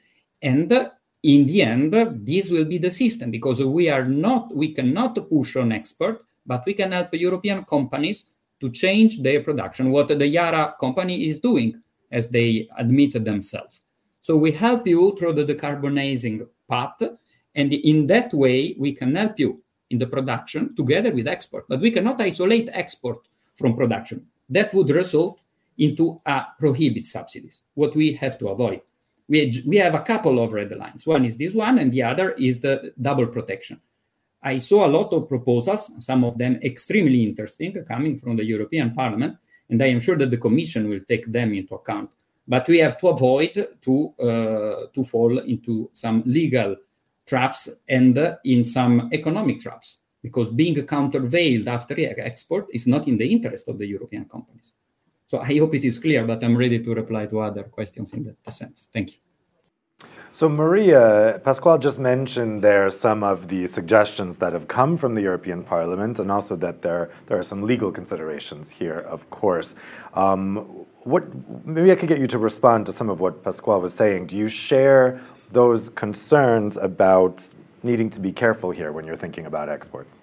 [0.42, 0.90] and uh,
[1.24, 1.94] in the end,
[2.26, 6.66] this will be the system because we are not, we cannot push on export but
[6.66, 8.26] we can help European companies
[8.60, 11.80] to change their production, what the Yara company is doing,
[12.12, 13.82] as they admitted themselves.
[14.20, 17.02] So we help you through the decarbonizing path,
[17.54, 21.66] and in that way, we can help you in the production together with export.
[21.70, 23.20] But we cannot isolate export
[23.56, 24.26] from production.
[24.50, 25.42] That would result
[25.78, 28.82] into a prohibit subsidies, what we have to avoid.
[29.28, 31.06] We, we have a couple of red lines.
[31.06, 33.80] One is this one, and the other is the double protection.
[34.42, 38.94] I saw a lot of proposals, some of them extremely interesting, coming from the European
[38.94, 39.38] Parliament,
[39.70, 42.12] and I am sure that the Commission will take them into account.
[42.48, 46.76] But we have to avoid to uh, to fall into some legal
[47.28, 53.18] traps and uh, in some economic traps, because being countervailed after export is not in
[53.18, 54.74] the interest of the European companies.
[55.28, 58.24] So I hope it is clear, but I'm ready to reply to other questions in
[58.24, 58.90] that sense.
[58.92, 59.29] Thank you.
[60.32, 65.22] So, Maria, Pasquale just mentioned there some of the suggestions that have come from the
[65.22, 69.74] European Parliament, and also that there, there are some legal considerations here, of course.
[70.14, 71.24] Um, what,
[71.66, 74.28] maybe I could get you to respond to some of what Pasquale was saying.
[74.28, 75.20] Do you share
[75.52, 77.44] those concerns about
[77.82, 80.22] needing to be careful here when you're thinking about exports?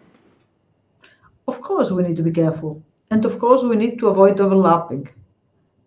[1.49, 2.81] Of course, we need to be careful.
[3.11, 5.09] And of course, we need to avoid overlapping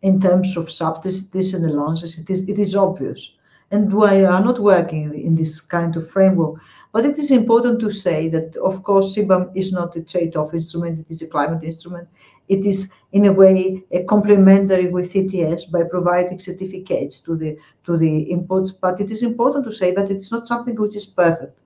[0.02, 2.18] in terms of subsidies and allowances.
[2.18, 3.32] It is, it is obvious.
[3.72, 6.60] And we are not working in this kind of framework.
[6.92, 11.00] But it is important to say that, of course, CBAM is not a trade-off instrument.
[11.00, 12.08] It is a climate instrument.
[12.48, 17.96] It is, in a way, a complementary with ETS by providing certificates to the to
[17.96, 18.72] the inputs.
[18.82, 21.60] But it is important to say that it's not something which is perfect.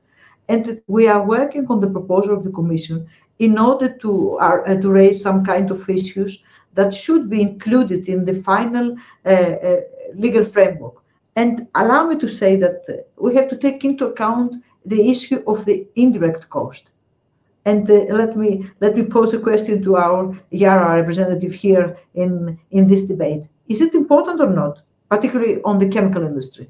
[0.49, 3.07] And we are working on the proposal of the Commission
[3.39, 8.25] in order to, uh, to raise some kind of issues that should be included in
[8.25, 9.81] the final uh, uh,
[10.15, 11.02] legal framework.
[11.35, 15.43] And allow me to say that uh, we have to take into account the issue
[15.47, 16.91] of the indirect cost.
[17.65, 22.59] And uh, let me let me pose a question to our Yara representative here in,
[22.71, 23.43] in this debate.
[23.67, 26.69] Is it important or not, particularly on the chemical industry?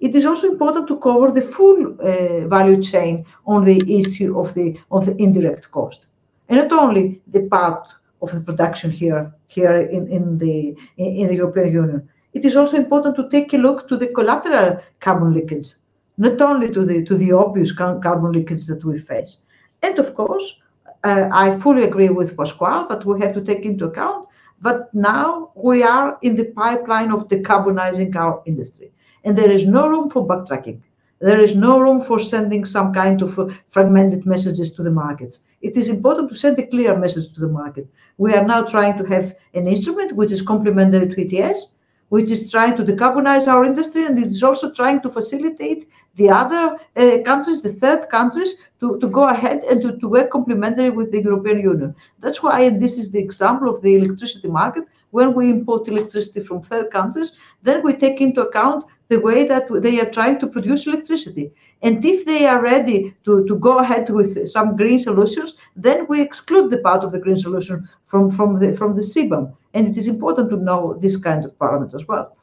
[0.00, 4.52] it is also important to cover the full uh, value chain on the issue of
[4.54, 6.06] the of the indirect cost,
[6.48, 7.84] and not only the part
[8.20, 12.08] of the production here here in, in the in the European Union.
[12.34, 15.74] It is also important to take a look to the collateral carbon leakage,
[16.18, 19.38] not only to the to the obvious carbon leakage that we face,
[19.82, 20.60] and of course.
[21.04, 24.26] Uh, I fully agree with Pasquale, but we have to take into account
[24.62, 28.90] that now we are in the pipeline of decarbonizing our industry
[29.24, 30.80] and there is no room for backtracking.
[31.20, 35.40] There is no room for sending some kind of fragmented messages to the markets.
[35.62, 37.88] It is important to send a clear message to the market.
[38.18, 41.68] We are now trying to have an instrument which is complementary to ETS,
[42.08, 46.30] which is trying to decarbonize our industry, and it is also trying to facilitate the
[46.30, 50.90] other uh, countries, the third countries, to, to go ahead and to, to work complementary
[50.90, 51.94] with the European Union.
[52.20, 56.40] That's why, and this is the example of the electricity market, when we import electricity
[56.40, 60.46] from third countries, then we take into account the way that they are trying to
[60.46, 61.52] produce electricity.
[61.82, 66.20] And if they are ready to, to go ahead with some green solutions, then we
[66.20, 69.54] exclude the part of the green solution from, from the from the CBAM.
[69.74, 72.36] And it is important to know this kind of parameter as well.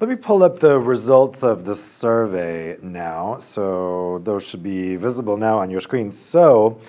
[0.00, 3.38] Let me pull up the results of the survey now.
[3.38, 6.10] So those should be visible now on your screen.
[6.10, 6.80] So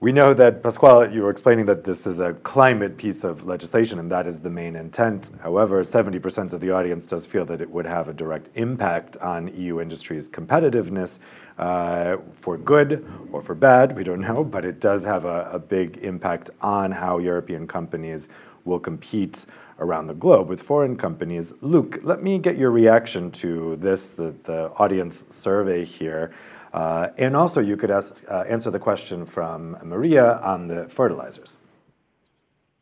[0.00, 3.98] we know that, Pasquale, you were explaining that this is a climate piece of legislation,
[3.98, 5.30] and that is the main intent.
[5.40, 9.48] However, 70% of the audience does feel that it would have a direct impact on
[9.56, 11.18] EU industry's competitiveness
[11.58, 15.58] uh, for good or for bad, we don't know, but it does have a, a
[15.58, 18.28] big impact on how European companies
[18.64, 19.44] will compete
[19.80, 21.52] around the globe with foreign companies.
[21.60, 26.32] Luc, let me get your reaction to this, the, the audience survey here.
[26.72, 31.58] Uh, and also, you could ask, uh, answer the question from Maria on the fertilizers.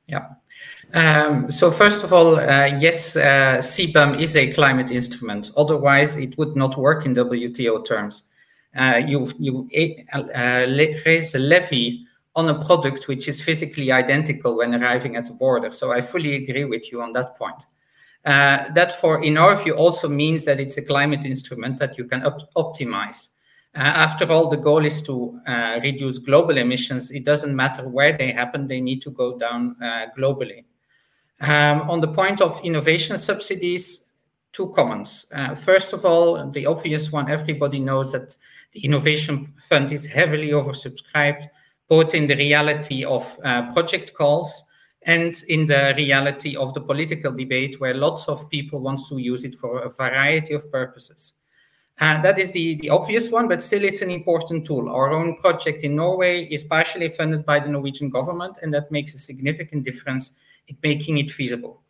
[0.06, 0.26] Yeah.
[0.92, 5.50] Um, so first of all, uh, yes, uh, CBAM is a climate instrument.
[5.56, 8.22] Otherwise, it would not work in WTO terms.
[8.76, 9.68] Uh, you you
[10.12, 10.66] uh,
[11.06, 15.70] raise a levy on a product which is physically identical when arriving at the border.
[15.70, 17.66] So I fully agree with you on that point.
[18.26, 22.04] Uh, that, for in our view, also means that it's a climate instrument that you
[22.04, 23.28] can op optimize.
[23.74, 27.10] Uh, after all, the goal is to uh, reduce global emissions.
[27.10, 30.64] It doesn't matter where they happen, they need to go down uh, globally.
[31.40, 34.06] Um, on the point of innovation subsidies,
[34.52, 35.26] two comments.
[35.56, 38.34] First of all, the obvious one everybody knows that
[38.76, 41.46] the Innovation Fund is heavily oversubscribed,
[41.88, 44.64] both in the reality of uh, project calls
[45.02, 49.44] and in the reality of the political debate, where lots of people want to use
[49.44, 51.34] it for a variety of purposes.
[51.98, 54.90] Uh, that is the, the obvious one, but still it's an important tool.
[54.90, 59.14] Our own project in Norway is partially funded by the Norwegian government, and that makes
[59.14, 60.32] a significant difference
[60.68, 61.82] in making it feasible.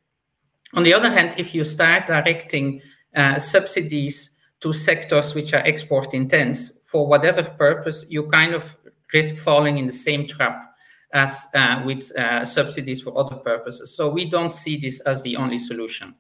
[0.74, 2.80] On the other hand, if you start directing
[3.16, 4.35] uh, subsidies
[4.66, 8.76] to sectors which are export intense for whatever purpose, you kind of
[9.14, 10.74] risk falling in the same trap
[11.12, 13.94] as uh, with uh, subsidies for other purposes.
[13.94, 16.16] So we don't see this as the only solution.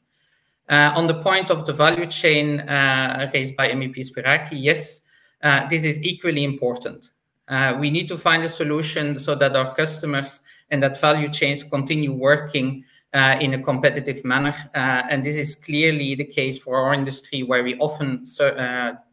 [0.68, 5.00] Uh, on the point of the value chain uh, raised by MEP Spyraki, yes,
[5.42, 7.10] uh, this is equally important.
[7.48, 11.64] Uh, we need to find a solution so that our customers and that value chains
[11.64, 12.84] continue working
[13.16, 14.54] uh, in a competitive manner.
[14.74, 18.24] Uh, and this is clearly the case for our industry, where we often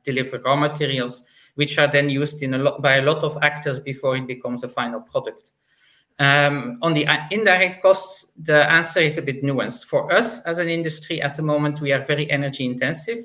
[0.04, 1.24] deliver raw materials,
[1.56, 4.64] which are then used in a lot, by a lot of actors before it becomes
[4.64, 5.54] a final product.
[6.20, 9.86] Um, on the indirect costs, the answer is a bit nuanced.
[9.86, 13.20] For us as an industry at the moment, we are very energy intensive,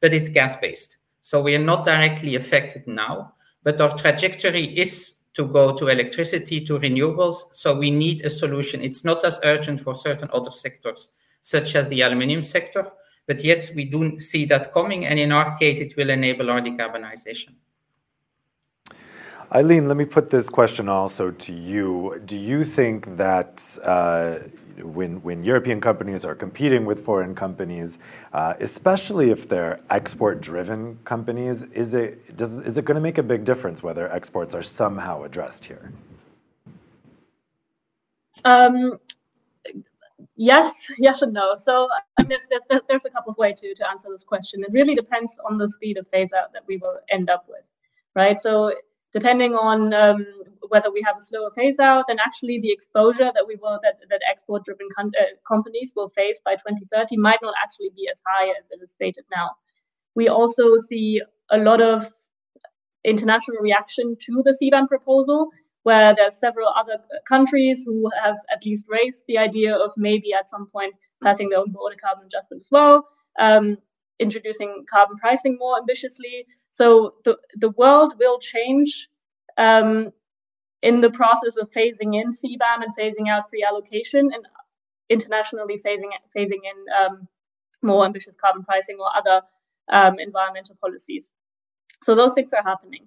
[0.00, 0.98] but it's gas based.
[1.22, 6.64] So we are not directly affected now, but our trajectory is to go to electricity,
[6.64, 7.36] to renewables.
[7.52, 8.80] So we need a solution.
[8.80, 11.10] It's not as urgent for certain other sectors,
[11.42, 12.90] such as the aluminium sector.
[13.26, 15.06] But yes, we do see that coming.
[15.06, 17.54] And in our case, it will enable our decarbonization.
[19.52, 22.20] Aylin, let me put this question also to you.
[22.24, 24.38] Do you think that uh,
[24.82, 27.98] when, when European companies are competing with foreign companies,
[28.32, 33.22] uh, especially if they're export-driven companies, is it, does, is it going to make a
[33.22, 35.92] big difference whether exports are somehow addressed here?
[38.44, 38.98] Um,
[40.36, 41.56] yes, yes and no.
[41.56, 41.88] So
[42.26, 44.62] there's, there's, there's a couple of ways to, to answer this question.
[44.62, 47.64] It really depends on the speed of phase out that we will end up with,
[48.14, 48.38] right?
[48.38, 48.72] So
[49.12, 50.26] depending on um,
[50.68, 53.98] whether we have a slower phase out, then actually the exposure that we will that,
[54.10, 55.02] that export driven uh,
[55.46, 59.24] companies will face by 2030 might not actually be as high as it is stated
[59.34, 59.50] now.
[60.14, 62.12] We also see a lot of
[63.04, 65.48] international reaction to the CBAM proposal,
[65.82, 66.98] where there's several other
[67.28, 71.58] countries who have at least raised the idea of maybe at some point passing their
[71.58, 73.06] own border carbon adjustment as well,
[73.38, 73.76] um,
[74.18, 76.46] introducing carbon pricing more ambitiously.
[76.70, 79.08] So the, the world will change
[79.58, 80.12] um,
[80.84, 84.44] in the process of phasing in CBAM and phasing out free allocation and
[85.08, 87.28] internationally phasing, phasing in um,
[87.82, 89.40] more ambitious carbon pricing or other
[89.90, 91.30] um, environmental policies.
[92.02, 93.06] So those things are happening.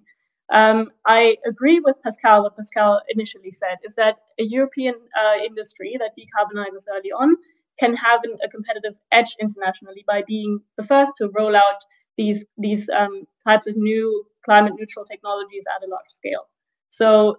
[0.52, 5.96] Um, I agree with Pascal, what Pascal initially said, is that a European uh, industry
[6.00, 7.36] that decarbonizes early on
[7.78, 11.80] can have an, a competitive edge internationally by being the first to roll out
[12.16, 16.48] these these um, types of new climate neutral technologies at a large scale.
[16.88, 17.36] So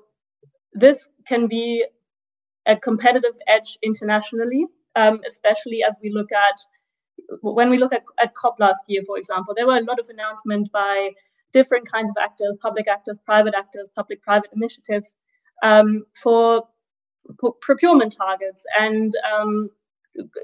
[0.74, 1.86] this can be
[2.66, 6.60] a competitive edge internationally, um, especially as we look at
[7.42, 10.08] when we look at, at COP last year, for example, there were a lot of
[10.10, 11.12] announcements by
[11.52, 15.16] different kinds of actors, public actors, private actors, public-private initiatives
[15.64, 16.64] um, for
[17.62, 19.70] procurement targets and um,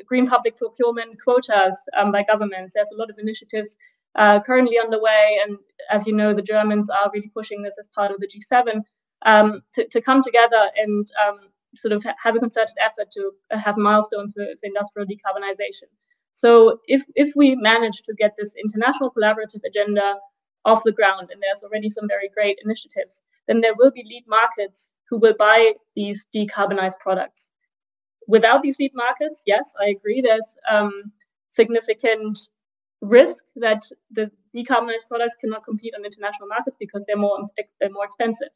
[0.05, 2.73] green public procurement quotas um, by governments.
[2.73, 3.77] There's a lot of initiatives
[4.15, 5.39] uh, currently underway.
[5.45, 5.57] And
[5.91, 8.81] as you know, the Germans are really pushing this as part of the G7
[9.25, 11.39] um, to, to come together and um,
[11.75, 15.89] sort of have a concerted effort to have milestones for, for, industrial decarbonization.
[16.33, 20.15] So if, if we manage to get this international collaborative agenda
[20.63, 24.23] off the ground, and there's already some very great initiatives, then there will be lead
[24.27, 27.51] markets who will buy these decarbonized products.
[28.27, 31.11] Without these lead markets, yes, I agree, there's um,
[31.49, 32.39] significant
[33.01, 37.47] risk that the decarbonized products cannot compete on international markets because they're more
[37.79, 38.49] they're more expensive.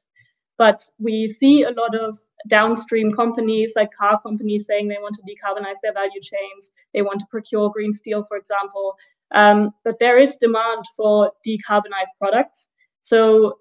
[0.60, 5.24] But we see a lot of downstream companies like car companies saying they want to
[5.24, 6.72] decarbonize their value chains.
[6.94, 8.96] They want to procure green steel, for example.
[9.34, 12.70] Um, but there is demand for decarbonized products.
[13.02, 13.60] So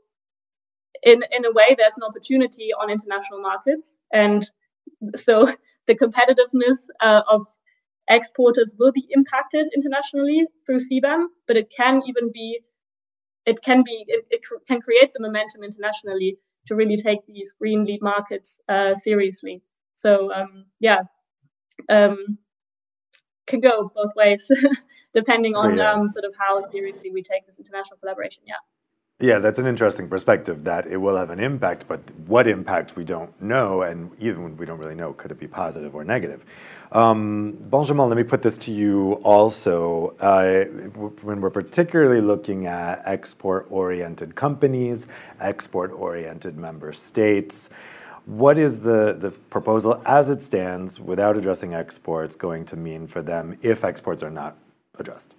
[1.04, 4.44] in in a way, there's an opportunity on international markets, and
[5.16, 5.52] so
[5.86, 7.46] the competitiveness uh, of
[8.10, 12.60] exporters will be impacted internationally through CBAM, but it can even be,
[13.46, 16.38] it can be, it, it can create the momentum internationally
[16.68, 19.62] to really take these green lead markets uh, seriously.
[19.96, 21.00] So um, yeah,
[21.88, 22.38] um,
[23.46, 24.46] can go both ways
[25.14, 25.92] depending on yeah.
[25.92, 28.42] um, sort of how seriously we take this international collaboration.
[28.46, 28.56] Yeah.
[29.20, 31.98] Yeah, that's an interesting perspective that it will have an impact, but
[32.28, 35.96] what impact we don't know, and even we don't really know, could it be positive
[35.96, 36.44] or negative?
[36.92, 40.14] Um, Benjamin, let me put this to you also.
[40.20, 40.66] Uh,
[41.22, 45.08] when we're particularly looking at export oriented companies,
[45.40, 47.70] export oriented member states,
[48.26, 53.20] what is the, the proposal as it stands without addressing exports going to mean for
[53.20, 54.56] them if exports are not
[54.96, 55.34] addressed?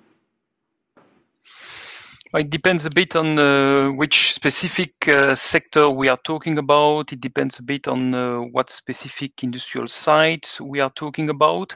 [2.35, 7.11] It depends a bit on uh, which specific uh, sector we are talking about.
[7.11, 11.75] It depends a bit on uh, what specific industrial site we are talking about.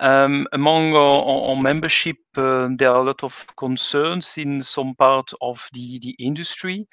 [0.00, 5.30] Um, among our, our membership, uh, there are a lot of concerns in some part
[5.42, 6.88] of the, the industry.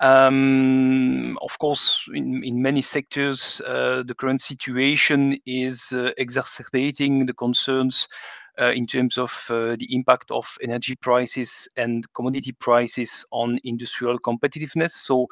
[0.00, 7.34] Um, of course, in, in many sectors, uh, the current situation is uh, exacerbating the
[7.34, 13.58] concerns uh, in terms of uh, the impact of energy prices and commodity prices on
[13.64, 14.90] industrial competitiveness.
[14.90, 15.28] So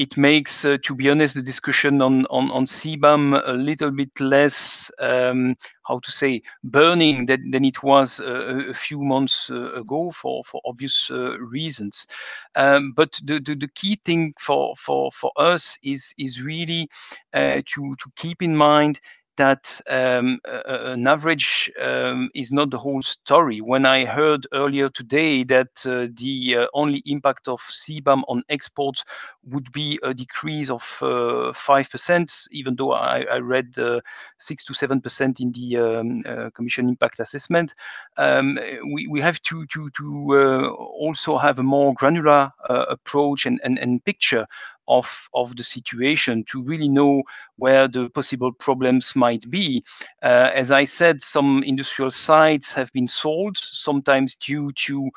[0.00, 4.08] it makes, uh, to be honest, the discussion on, on, on CBAM a little bit
[4.18, 5.54] less, um,
[5.86, 10.42] how to say, burning than, than it was uh, a few months uh, ago for,
[10.44, 12.06] for obvious uh, reasons.
[12.54, 16.88] Um, but the, the, the, key thing for, for, for us is, is really
[17.34, 19.00] to, to keep in mind
[19.40, 23.62] that um, an average um, is not the whole story.
[23.62, 29.02] When I heard earlier today that uh, the uh, only impact of CBAM on exports
[29.44, 34.00] would be a decrease of uh, 5%, even though I, I read uh,
[34.40, 37.72] 6 to 7% in the um, uh, Commission impact assessment,
[38.18, 38.58] um,
[38.92, 43.78] we, we have to, to, to uh, also have a more granular approach and, and,
[43.78, 44.46] and picture
[44.90, 47.22] of, of the situation to really know
[47.56, 49.82] where the possible problems might be.
[50.22, 55.10] Uh, as I said, some industrial sites have been sold, sometimes due to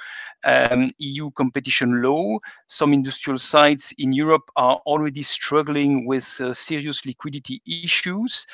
[0.44, 2.38] um, EU competition law.
[2.68, 8.46] Some industrial sites in Europe are already struggling with uh, serious liquidity issues.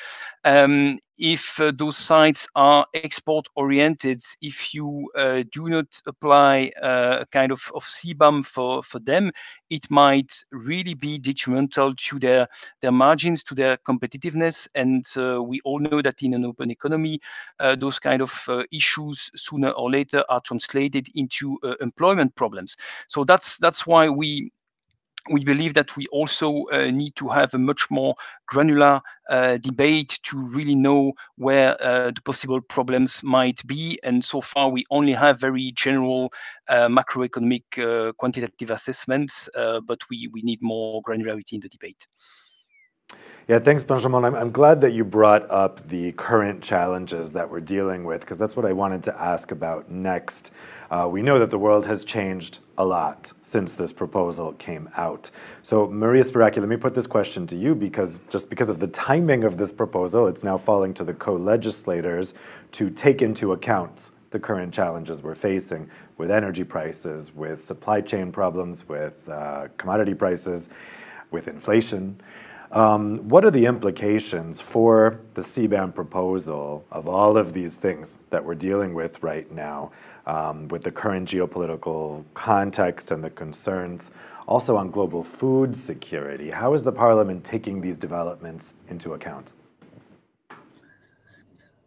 [0.44, 7.18] Um, if uh, those sites are export oriented, if you uh, do not apply uh,
[7.20, 9.30] a kind of, of CBAM for, for them,
[9.68, 12.48] it might really be detrimental to their,
[12.80, 14.66] their margins, to their competitiveness.
[14.74, 17.20] And uh, we all know that in an open economy,
[17.60, 22.76] uh, those kind of issues sooner or later are translated into employment problems.
[23.08, 24.52] So that's that's why we
[25.30, 28.14] we believe that we also uh, need to have a much more
[28.46, 33.98] granular uh, debate to really know where uh, the possible problems might be.
[34.02, 36.32] And so far, we only have very general
[36.68, 42.06] uh, macroeconomic uh, quantitative assessments, uh, but we, we need more granularity in the debate.
[43.48, 44.24] Yeah, thanks, Benjamin.
[44.24, 48.38] I'm, I'm glad that you brought up the current challenges that we're dealing with, because
[48.38, 50.52] that's what I wanted to ask about next.
[50.90, 55.30] Uh, we know that the world has changed a lot since this proposal came out.
[55.62, 58.88] So, Maria Spyraki, let me put this question to you, because just because of the
[58.88, 62.34] timing of this proposal, it's now falling to the co legislators
[62.72, 68.30] to take into account the current challenges we're facing with energy prices, with supply chain
[68.30, 70.68] problems, with uh, commodity prices,
[71.32, 72.20] with inflation.
[72.72, 78.44] Um, what are the implications for the CBAM proposal of all of these things that
[78.44, 79.90] we're dealing with right now,
[80.26, 84.12] um, with the current geopolitical context and the concerns,
[84.46, 86.48] also on global food security?
[86.48, 89.52] How is the Parliament taking these developments into account?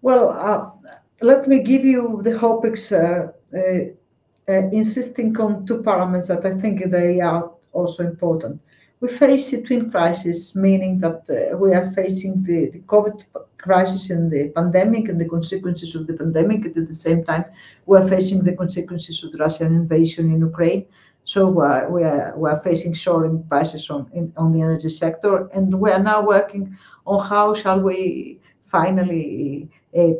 [0.01, 6.45] Well, uh, let me give you the topics, uh, uh, insisting on two parliaments that
[6.45, 8.59] I think they are also important
[9.03, 13.25] we face a twin crisis, meaning that uh, we are facing the, the, COVID
[13.57, 16.63] crisis and the pandemic and the consequences of the pandemic.
[16.63, 17.43] And at the same time,
[17.85, 20.85] we are facing the consequences of the Russian invasion in Ukraine.
[21.25, 25.49] So uh, we, are, we are facing soaring prices on, in, on the energy sector.
[25.49, 28.39] And we are now working on how shall we
[28.71, 30.11] finally uh,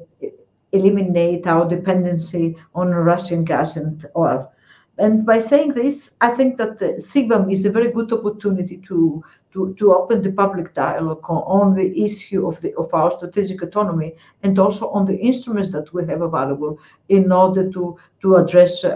[0.74, 4.53] eliminate our dependency on Russian gas and oil.
[5.00, 9.24] And by saying this, I think that the CBAM is a very good opportunity to,
[9.54, 14.16] to, to open the public dialogue on the issue of, the, of our strategic autonomy
[14.44, 16.80] and also on the instruments that we have available
[17.10, 18.90] in order to, to address uh,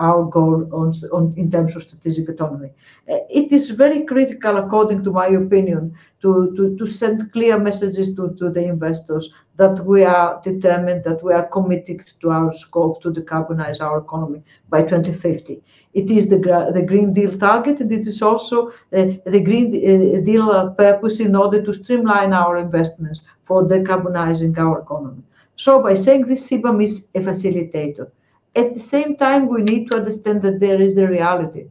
[0.00, 2.70] our goal on, on, in terms of strategic autonomy.
[3.08, 8.16] Uh, it is very critical, according to my opinion, to, to, to send clear messages
[8.16, 13.00] to, to the investors that we are determined, that we are committed to our scope
[13.00, 15.62] to decarbonize our economy by 2050.
[15.94, 16.38] It is the,
[16.74, 21.20] the Green Deal target, and it is also uh, the Green uh, Deal uh, purpose
[21.20, 25.22] in order to streamline our investments for decarbonizing our economy.
[25.54, 28.10] So by saying this, CBAM is a facilitator.
[28.56, 31.66] At the same time, we need to understand that there is the reality,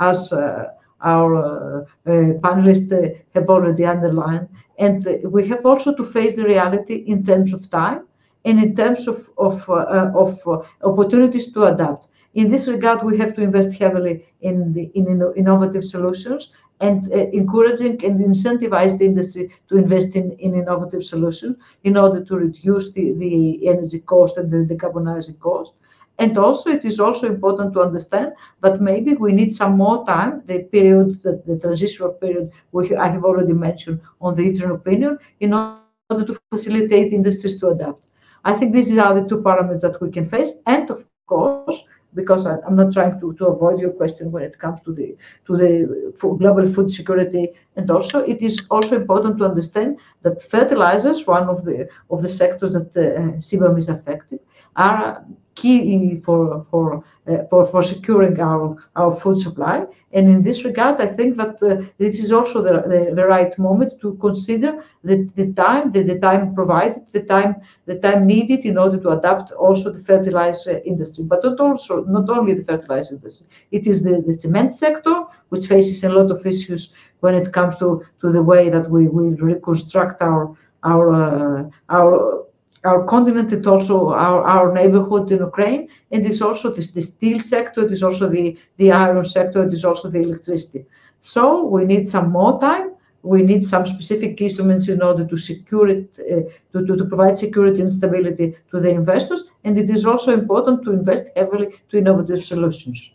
[0.00, 2.10] as uh, our uh, uh,
[2.46, 7.70] panelists have already underlined, and we have also to face the reality in terms of
[7.70, 8.06] time
[8.44, 12.08] and in terms of, of, uh, of uh, opportunities to adapt.
[12.34, 15.06] In this regard, we have to invest heavily in the in
[15.36, 21.56] innovative solutions and uh, encouraging and incentivize the industry to invest in, in innovative solutions
[21.84, 25.76] in order to reduce the, the energy cost and the decarbonizing cost.
[26.18, 30.42] And also, it is also important to understand that maybe we need some more time,
[30.46, 35.18] the period, the, the transitional period, which I have already mentioned on the interim opinion,
[35.40, 38.00] in order to facilitate industries to adapt.
[38.44, 40.52] I think these are the two parameters that we can face.
[40.66, 41.82] And of course,
[42.14, 45.16] because I, am not trying to, to avoid your question when it comes to the
[45.46, 51.26] to the global food security, and also it is also important to understand that fertilizers,
[51.26, 54.40] one of the of the sectors that uh, CBAM is affected,
[54.76, 59.86] are key for for uh, for, for securing our our food supply.
[60.12, 63.56] And in this regard, I think that uh, this is also the, the, the, right
[63.58, 67.56] moment to consider the, the time the, the time provided, the time
[67.86, 72.28] the time needed in order to adapt also the fertilizer industry, but not also not
[72.28, 73.46] only the fertilizer industry.
[73.70, 77.76] It is the, the cement sector which faces a lot of issues when it comes
[77.76, 82.43] to, to the way that we will reconstruct our our uh, our
[82.84, 87.40] our continent, it's also our, our neighborhood in Ukraine, and it's also the, the steel
[87.40, 90.84] sector, it is also the, the iron sector, it is also the electricity.
[91.22, 92.92] So we need some more time.
[93.22, 97.38] We need some specific instruments in order to secure it, uh, to, to, to provide
[97.38, 99.46] security and stability to the investors.
[99.64, 103.14] And it is also important to invest heavily to innovative solutions.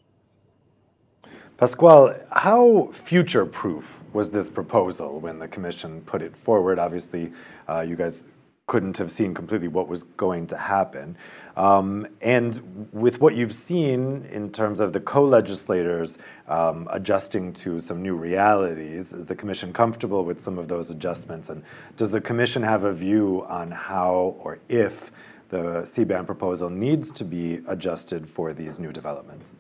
[1.58, 6.80] Pasquale, how future proof was this proposal when the Commission put it forward?
[6.80, 7.32] Obviously,
[7.68, 8.26] uh, you guys
[8.70, 11.18] couldn't have seen completely what was going to happen.
[11.58, 17.80] Um, and with what you've seen in terms of the co legislators um, adjusting to
[17.80, 21.50] some new realities, is the Commission comfortable with some of those adjustments?
[21.50, 21.64] And
[21.98, 25.12] does the Commission have a view on how or if
[25.50, 29.58] the CBAM proposal needs to be adjusted for these new developments?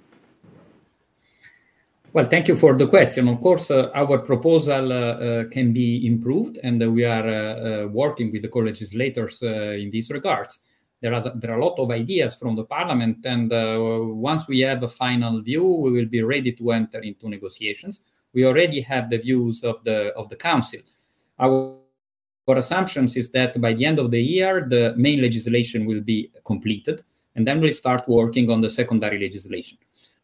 [2.11, 3.27] Well, thank you for the question.
[3.27, 7.83] Of course, uh, our proposal uh, uh, can be improved, and uh, we are uh,
[7.83, 10.47] uh, working with the co-legislators in this regard.
[11.01, 13.51] There are, there are a lot of ideas from the parliament, and
[14.19, 18.01] once we have a final view, we will be ready to enter into negotiations.
[18.33, 20.79] We already have the views of the of the council.
[21.37, 21.75] Our,
[22.47, 26.31] our assumptions is that by the end of the year, the main legislation will be
[26.43, 27.03] completed,
[27.35, 29.77] and then we'll start working on the secondary legislation.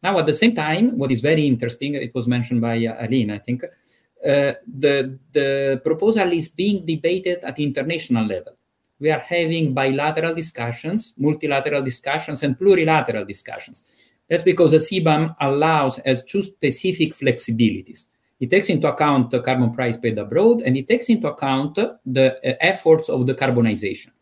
[0.06, 3.32] Now, at the same time, what is very interesting, it was mentioned by uh, Aylin,
[3.32, 4.52] I think, uh,
[4.84, 8.52] the, the proposal is being debated at international level.
[9.00, 13.82] We are having bilateral discussions, multilateral discussions, and plurilateral discussions.
[14.30, 18.06] That's because the CBAM allows as two specific flexibilities.
[18.38, 22.36] It takes into account the carbon price paid abroad, and it takes into account the
[22.36, 24.12] uh, efforts of decarbonization.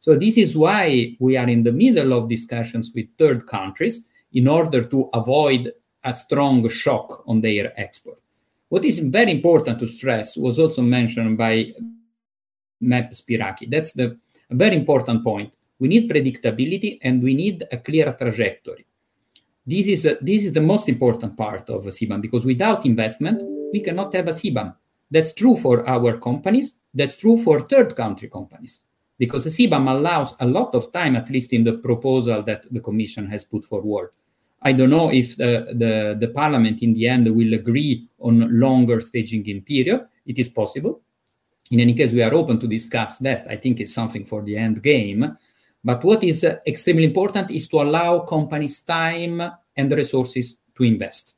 [0.00, 4.02] So this is why we are in the middle of discussions with third countries
[4.32, 5.72] in order to avoid
[6.04, 8.20] a strong shock on their export.
[8.68, 11.72] What is very important to stress was also mentioned by
[12.82, 13.68] MEP Spyraki.
[13.68, 14.18] That's the
[14.50, 15.56] very important point.
[15.78, 18.86] We need predictability and we need a clear trajectory.
[19.66, 23.42] This is, a, this is the most important part of a CBAM because without investment,
[23.72, 24.74] we cannot have a CBAM.
[25.10, 26.74] That's true for our companies.
[26.94, 28.80] That's true for third country companies
[29.18, 32.80] because the CBAM allows a lot of time, at least in the proposal that the
[32.80, 34.10] Commission has put forward,
[34.62, 39.00] I don't know if the, the, the parliament in the end will agree on longer
[39.00, 40.06] staging in period.
[40.26, 41.00] It is possible.
[41.70, 43.46] In any case, we are open to discuss that.
[43.48, 45.36] I think it's something for the end game.
[45.82, 49.40] But what is uh, extremely important is to allow companies time
[49.74, 51.36] and resources to invest.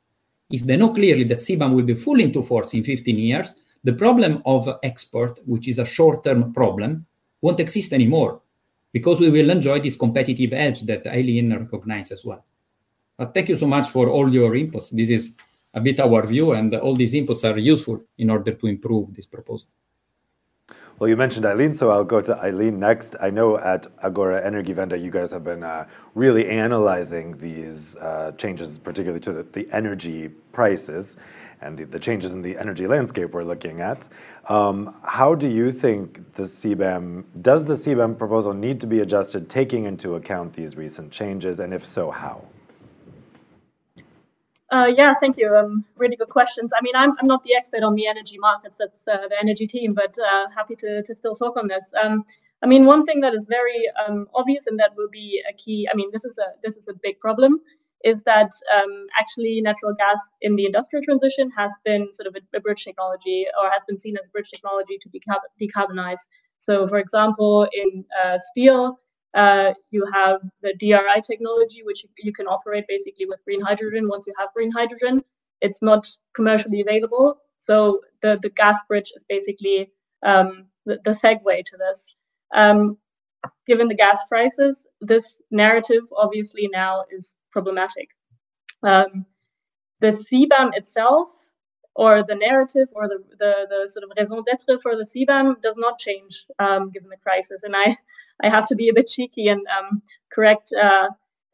[0.49, 3.93] If they know clearly that CBAM will be fully into force in 15 years, the
[3.93, 7.05] problem of export, which is a short term problem,
[7.41, 8.41] won't exist anymore
[8.91, 12.43] because we will enjoy this competitive edge that Aylin recognizes as well.
[13.19, 14.89] Thank you so much for all your inputs.
[14.89, 15.35] This is
[15.73, 19.27] a bit our view, and all these inputs are useful in order to improve this
[19.27, 19.69] proposal.
[20.99, 23.15] Well, you mentioned Aylin, so I'll go to Aylin next.
[23.19, 28.77] I know at Agora Energiewende, you guys have been uh, really analyzing these uh, changes,
[28.77, 31.17] particularly to the, the, energy prices
[31.61, 34.07] and the, the, changes in the energy landscape we're looking at.
[34.49, 39.49] Um, how do you think the CBAM, does the CBAM proposal need to be adjusted
[39.49, 42.47] taking into account these recent changes, and if so, how?
[44.73, 45.55] Uh, yeah, thank you.
[45.55, 46.71] Um, really good questions.
[46.75, 48.77] I mean, I'm, I'm not the expert on the energy markets.
[48.79, 51.93] That's uh, the energy team, but uh, happy to, to still talk on this.
[52.03, 52.25] Um,
[52.63, 55.87] I mean, one thing that is very um, obvious and that will be a key.
[55.93, 57.59] I mean, this is a this is a big problem.
[58.03, 62.57] Is that um, actually natural gas in the industrial transition has been sort of a,
[62.57, 66.21] a bridge technology or has been seen as a bridge technology to decarb- decarbonize.
[66.57, 68.99] So, for example, in uh, steel,
[69.33, 74.07] uh, you have the DRI technology, which you can operate basically with green hydrogen.
[74.07, 75.23] Once you have green hydrogen,
[75.61, 77.37] it's not commercially available.
[77.57, 79.91] So the, the gas bridge is basically
[80.23, 82.07] um, the, the segue to this.
[82.53, 82.97] Um,
[83.67, 88.09] given the gas prices, this narrative obviously now is problematic.
[88.83, 89.25] Um,
[90.01, 91.33] the CBAM itself,
[91.95, 95.75] or the narrative, or the, the, the sort of raison d'etre for the CBAM does
[95.77, 97.63] not change um, given the crisis.
[97.63, 97.95] And I,
[98.43, 101.09] I have to be a bit cheeky and um, correct uh,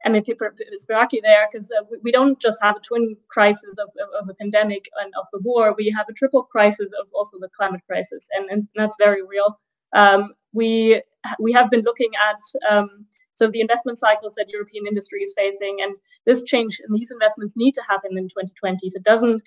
[0.07, 0.37] MEP
[0.81, 4.29] Spyraki there, because uh, we, we, don't just have a twin crisis of, of, of,
[4.29, 7.81] a pandemic and of the war, we have a triple crisis of also the climate
[7.85, 9.59] crisis, and, and that's very real.
[9.93, 11.01] Um, we
[11.39, 12.39] we have been looking at
[12.71, 17.11] um, so the investment cycles that European industry is facing, and this change and these
[17.11, 18.89] investments need to happen in 2020.
[18.89, 19.41] So it doesn't.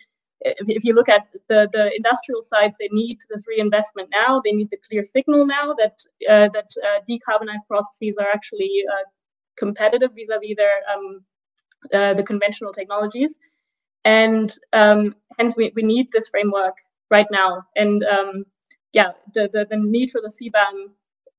[0.45, 4.41] If, if you look at the, the industrial side, they need this reinvestment now.
[4.45, 5.97] They need the clear signal now that
[6.29, 9.05] uh, that uh, decarbonized processes are actually uh,
[9.57, 11.25] competitive vis-a-vis their um,
[11.93, 13.39] uh, the conventional technologies,
[14.05, 16.77] and um, hence we, we need this framework
[17.11, 17.63] right now.
[17.77, 18.45] And um,
[18.93, 20.93] yeah, the, the, the need for the CBAM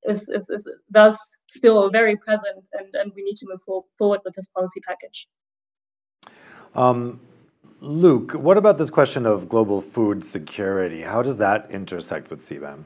[0.04, 1.18] is, is, is thus
[1.52, 5.28] still very present, and, and we need to move for, forward with this policy package.
[6.76, 7.20] Um,
[7.84, 11.02] Luc, what about this question of global food security?
[11.02, 12.84] How does that intersect with CBAM?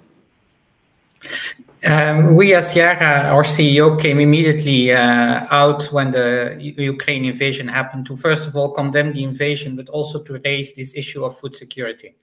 [1.85, 8.07] Um, we as Yara, our CEO, came immediately uh, out when the Ukraine invasion happened
[8.07, 11.53] to first of all condemn the invasion, but also to raise this issue of food
[11.53, 12.15] security.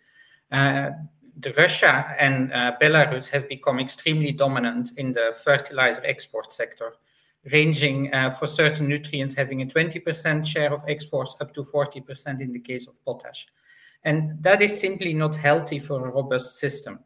[0.51, 0.91] Uh,
[1.39, 6.95] the Russia and uh, Belarus have become extremely dominant in the fertilizer export sector,
[7.53, 12.53] ranging uh, for certain nutrients having a 20% share of exports up to 40% in
[12.53, 13.47] the case of potash.
[14.05, 17.01] And that is simply not healthy for a robust system.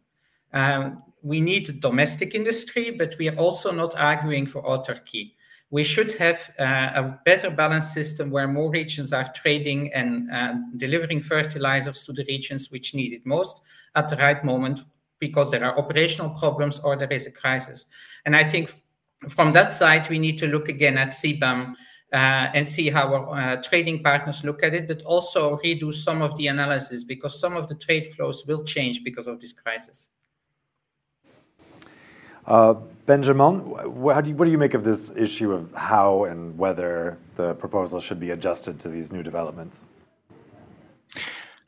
[0.52, 5.32] Um, we need domestic industry, but we are also not arguing for autarky.
[5.70, 10.54] We should have uh, a better balanced system where more regions are trading and uh,
[10.76, 13.60] delivering fertilizers to the regions which need it most
[13.94, 14.80] at the right moment
[15.18, 17.86] because there are operational problems or there is a crisis.
[18.24, 18.72] And I think
[19.28, 21.74] from that side, we need to look again at CBAM
[22.12, 22.16] uh,
[22.54, 26.36] and see how our uh, trading partners look at it, but also redo some of
[26.36, 30.08] the analysis because some of the trade flows will change because of this crisis.
[32.46, 33.60] Uh, Benjamin,
[33.94, 37.54] what do, you, what do you make of this issue of how and whether the
[37.54, 39.84] proposal should be adjusted to these new developments?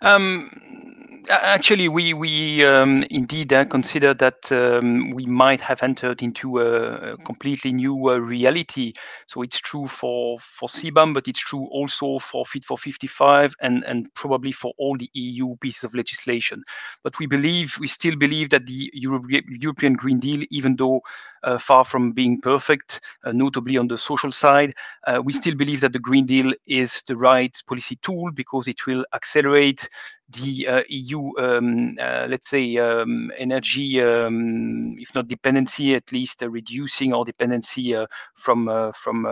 [0.01, 6.61] Um, actually, we we um, indeed uh, consider that um, we might have entered into
[6.61, 8.93] a, a completely new uh, reality.
[9.27, 13.85] So it's true for for CBAM, but it's true also for Fit for 55 and
[13.85, 16.63] and probably for all the EU pieces of legislation.
[17.03, 21.01] But we believe, we still believe that the Euro European Green Deal, even though
[21.43, 24.75] uh, far from being perfect, uh, notably on the social side,
[25.07, 28.87] uh, we still believe that the Green Deal is the right policy tool because it
[28.87, 29.89] will accelerate
[30.33, 36.43] the uh, EU, um, uh, let's say, um, energy, um, if not dependency, at least
[36.43, 37.95] uh, reducing our dependency
[38.35, 39.25] from from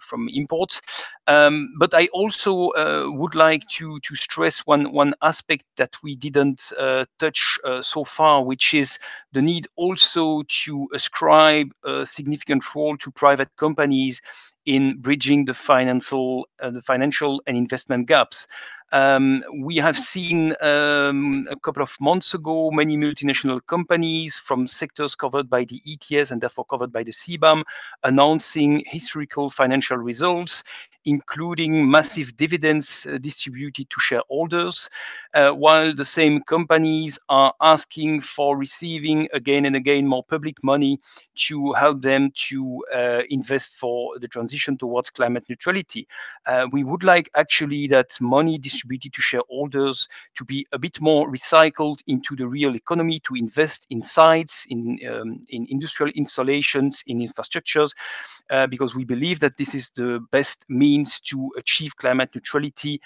[0.00, 0.80] from imports.
[1.26, 2.70] Um, but I also
[3.12, 6.72] would like to to stress one one aspect that we didn't
[7.18, 8.98] touch so far, which is
[9.32, 14.20] the need also to ascribe a significant role to private companies
[14.68, 18.46] in bridging the financial uh, the financial and investment gaps.
[18.92, 25.14] Um, we have seen um, a couple of months ago many multinational companies from sectors
[25.14, 27.64] covered by the ETS and therefore covered by the CBAM
[28.04, 30.64] announcing historical financial results
[31.08, 34.88] including massive dividends uh, distributed to shareholders,
[35.34, 40.98] uh, while the same companies are asking for receiving again and again more public money
[41.46, 42.58] to help them to
[42.94, 46.06] uh, invest for the transition towards climate neutrality.
[46.72, 51.98] We would like actually that money distributed to shareholders to be a bit more recycled
[52.06, 57.90] into the real economy, to invest in sites, in, um, in industrial installations, in infrastructures,
[58.70, 63.00] because we believe that this is the best means means to achieve climate neutrality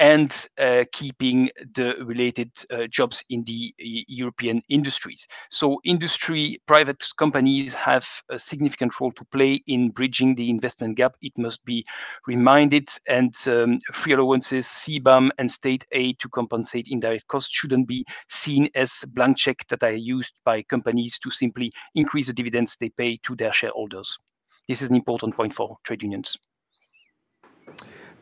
[0.00, 5.26] and uh, keeping the related uh, jobs in the European industries.
[5.50, 11.14] So industry, private companies have a significant role to play in bridging the investment gap.
[11.22, 11.84] It must be
[12.26, 18.04] reminded and um, free allowances, CBAM and state aid to compensate indirect costs shouldn't be
[18.28, 22.90] seen as blank check that are used by companies to simply increase the dividends they
[22.90, 24.18] pay to their shareholders.
[24.66, 26.36] This is an important point for trade unions.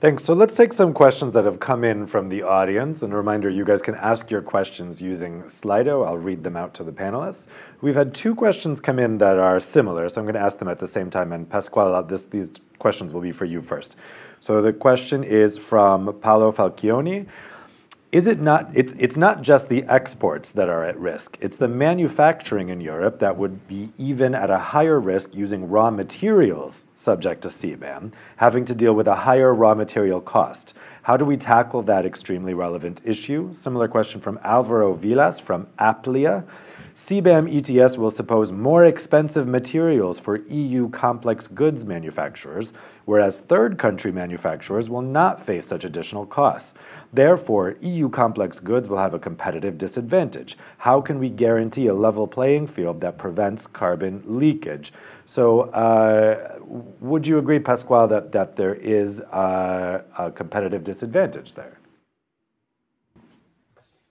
[0.02, 0.24] Thanks.
[0.24, 3.04] So let's take some questions that have come in from the audience.
[3.04, 6.04] And a reminder, you guys can ask your questions using Slido.
[6.04, 7.46] I'll read them out to the panelists.
[7.82, 10.66] We've had two questions come in that are similar, so I'm going to ask them
[10.66, 11.30] at the same time.
[11.30, 12.50] And Pasquale, this, these
[12.80, 13.94] questions will be for you first.
[14.40, 17.28] So the question is from Paolo Falcioni.
[18.12, 21.38] Is it not it's it's not just the exports that are at risk.
[21.40, 25.90] It's the manufacturing in europe that would be even at a higher risk using raw
[25.90, 30.74] materials subject to cbam having to deal with a higher raw material cost.
[31.04, 33.50] How do we tackle that extremely relevant issue?
[33.52, 36.44] Similar question from alvaro vilas from aplia
[36.94, 42.74] CBAM ETS will suppose more expensive materials for EU complex goods manufacturers,
[43.06, 46.74] whereas third country manufacturers will not face such additional costs.
[47.10, 50.58] Therefore, EU complex goods will have a competitive disadvantage.
[50.76, 54.92] How can we guarantee a level playing field that prevents carbon leakage?
[55.24, 61.78] So, uh, would you agree, Pasquale, that, that there is a, a competitive disadvantage there?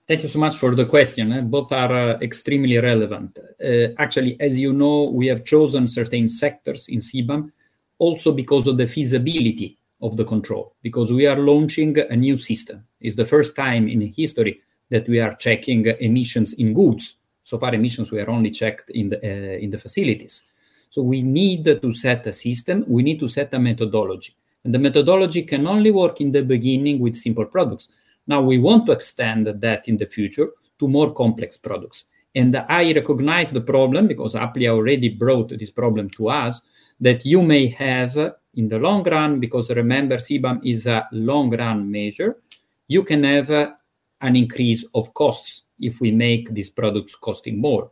[0.06, 1.48] Thank you so much for the question.
[1.48, 3.38] Both are uh, extremely relevant.
[3.38, 7.52] Uh, actually, as you know, we have chosen certain sectors in CBAM
[7.98, 12.84] also because of the feasibility of the control, because we are launching a new system.
[13.00, 17.14] It's the first time in history that we are checking emissions in goods.
[17.44, 20.42] So far, emissions were only checked in the, uh, in the facilities.
[20.90, 24.34] So we need to set a system, we need to set a methodology.
[24.64, 27.88] And the methodology can only work in the beginning with simple products
[28.26, 30.48] now we want to extend that in the future
[30.78, 32.04] to more complex products.
[32.34, 36.62] And I recognize the problem because Aplia already brought this problem to us
[37.00, 38.16] that you may have
[38.54, 42.38] in the long run, because remember, CBAM is a long run measure,
[42.86, 47.90] you can have an increase of costs if we make these products costing more.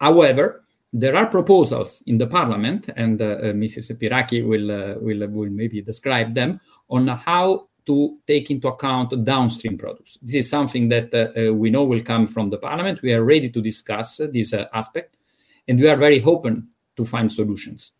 [0.00, 3.92] However, there are proposals in the parliament, and uh, Mrs.
[3.92, 9.78] Spyraki will, uh, will, will maybe describe them, on how to take into account downstream
[9.78, 10.18] products.
[10.20, 13.00] This is something that uh, uh, we know will come from the parliament.
[13.00, 15.16] We are ready to discuss uh, this aspect,
[15.66, 17.92] and we are very open to find solutions.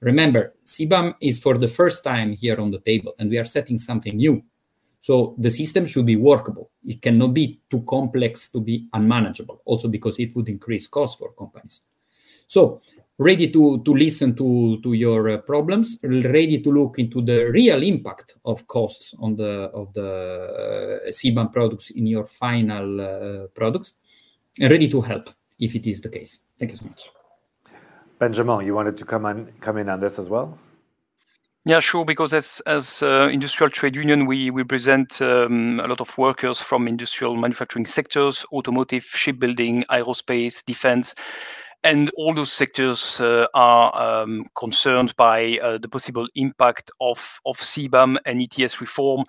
[0.00, 3.78] Remember, CBAM is for the first time here on the table, and we are setting
[3.78, 4.42] something new.
[5.00, 6.70] So the system should be workable.
[6.84, 11.32] It cannot be too complex to be unmanageable, also because it would increase costs for
[11.34, 11.82] companies.
[12.48, 12.82] So
[13.18, 17.82] ready to, to listen to, to your uh, problems, ready to look into the real
[17.82, 23.94] impact of costs on the of the uh, CBAM products in your final uh, products,
[24.60, 26.40] and ready to help if it is the case.
[26.58, 27.10] Thank you so much.
[28.18, 30.58] Benjamin, you wanted to come on come in on this as well?
[31.64, 32.04] Yeah, sure.
[32.04, 36.60] Because as as uh, industrial trade union, we we present um, a lot of workers
[36.60, 41.14] from industrial manufacturing sectors, automotive, shipbuilding, aerospace, defense,
[41.84, 47.56] and all those sectors uh, are um, concerned by uh, the possible impact of, of
[47.58, 49.24] CBAM and ETS reform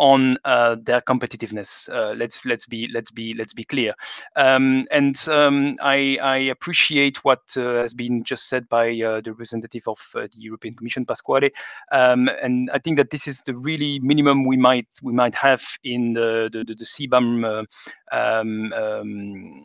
[0.00, 1.88] on uh, their competitiveness.
[1.90, 3.94] Uh, let's let's be let's be let's be clear.
[4.34, 9.32] Um, and um, I, I, appreciate what uh, has been just said by uh, the
[9.32, 11.50] representative of the European Commission, Pasquale.
[11.92, 15.62] Um, and I think that this is the really minimum we might we might have
[15.84, 17.66] in the the, the, the CBAM
[18.10, 19.64] um, um,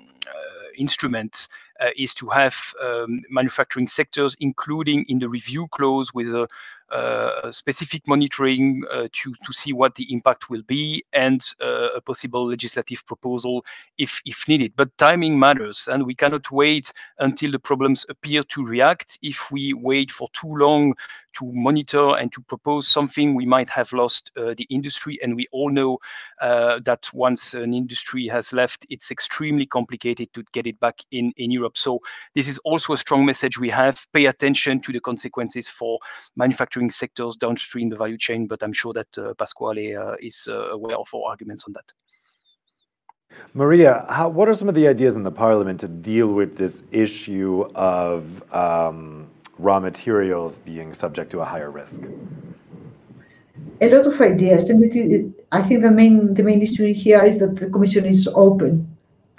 [0.78, 1.65] instrument uh,
[1.98, 6.48] is to have um, manufacturing sectors, including in the review clause with a uh,
[7.52, 12.48] specific monitoring uh, to, to see what the impact will be and uh, a possible
[12.48, 13.66] legislative proposal
[13.98, 14.74] if, if needed.
[14.76, 19.18] But timing matters, and we cannot wait until the problems appear to react.
[19.22, 20.94] If we wait for too long
[21.34, 25.20] to monitor and to propose something, we might have lost uh, the industry.
[25.22, 25.98] And we all know
[26.42, 31.34] uh, that once an industry has left, it's extremely complicated to get it back in,
[31.38, 31.78] in Europe.
[31.78, 32.00] So
[32.36, 34.06] this is also a strong message we have.
[34.14, 36.00] Pay attention to the consequences for
[36.36, 40.48] manufacturing manufacturing sectors downstream the value chain, but I'm sure that uh, Pasquale uh, is
[40.50, 41.94] uh, aware of our arguments on that.
[43.54, 46.84] Maria, how, what are some of the ideas in the parliament to deal with this
[46.92, 49.28] issue of um,
[49.60, 52.02] raw materials being subject to a higher risk?
[53.82, 57.58] A lot of ideas, and I think the main the main issue here is that
[57.58, 58.88] the Commission is open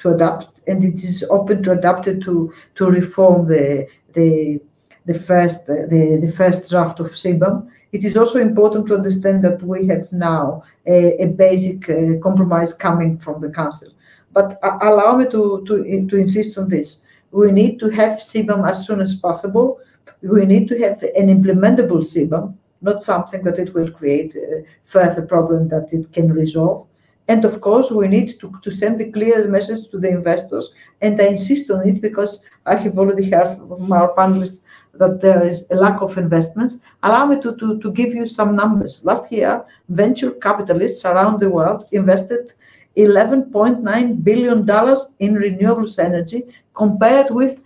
[0.01, 4.61] to adapt, and it is open to adapt it to to reform the the
[5.07, 7.69] the first the, the first draft of CBAM.
[7.93, 12.75] It is also important to understand that we have now a, a basic uh, compromise
[12.75, 13.91] coming from the Council.
[14.33, 17.01] But uh, allow me to, to, to insist on this.
[17.31, 19.81] We need to have CBAM as soon as possible.
[20.21, 25.23] We need to have an implementable CBAM, not something that it will create a further
[25.23, 26.87] problem that it can resolve.
[27.29, 30.73] And of course, we need to, to send a clear message to the investors.
[31.01, 34.61] And I insist on it because I have already heard from our panelists
[34.99, 36.79] that there is a lack of investments.
[37.03, 39.01] Allow me to, to, to give you some numbers.
[39.03, 42.53] Last year, venture capitalists around the world invested
[42.97, 46.45] $11.9 billion in renewables energy
[46.75, 47.61] compared with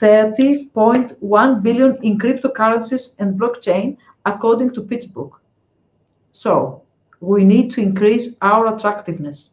[0.00, 5.32] 30.1 billion in cryptocurrencies and blockchain, according to PitchBook.
[6.32, 6.82] So
[7.20, 9.50] we need to increase our attractiveness.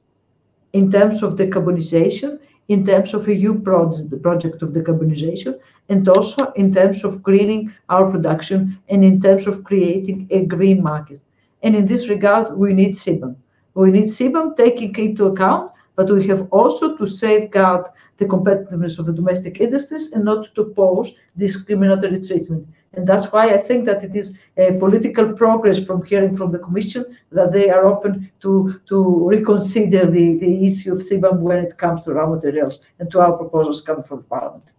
[0.74, 2.40] in terms of decarbonization,
[2.70, 5.60] in terms of a EU project of decarbonization,
[5.90, 10.82] and also in terms of greening our production and in terms of creating a green
[10.82, 11.20] market.
[11.64, 13.36] And in this regard, we need CBAM.
[13.74, 19.08] We need CBAM taking into account, but we have also to safeguard the competitiveness of
[19.08, 22.68] the domestic industries and not to pose discriminatory treatment.
[22.94, 26.60] And that's why I think that it is a political progress from hearing from the
[26.60, 31.78] Commission that they are open to to reconsider the the issue of CBAM when it
[31.78, 34.72] comes to raw materials and to our proposals coming from Parliament.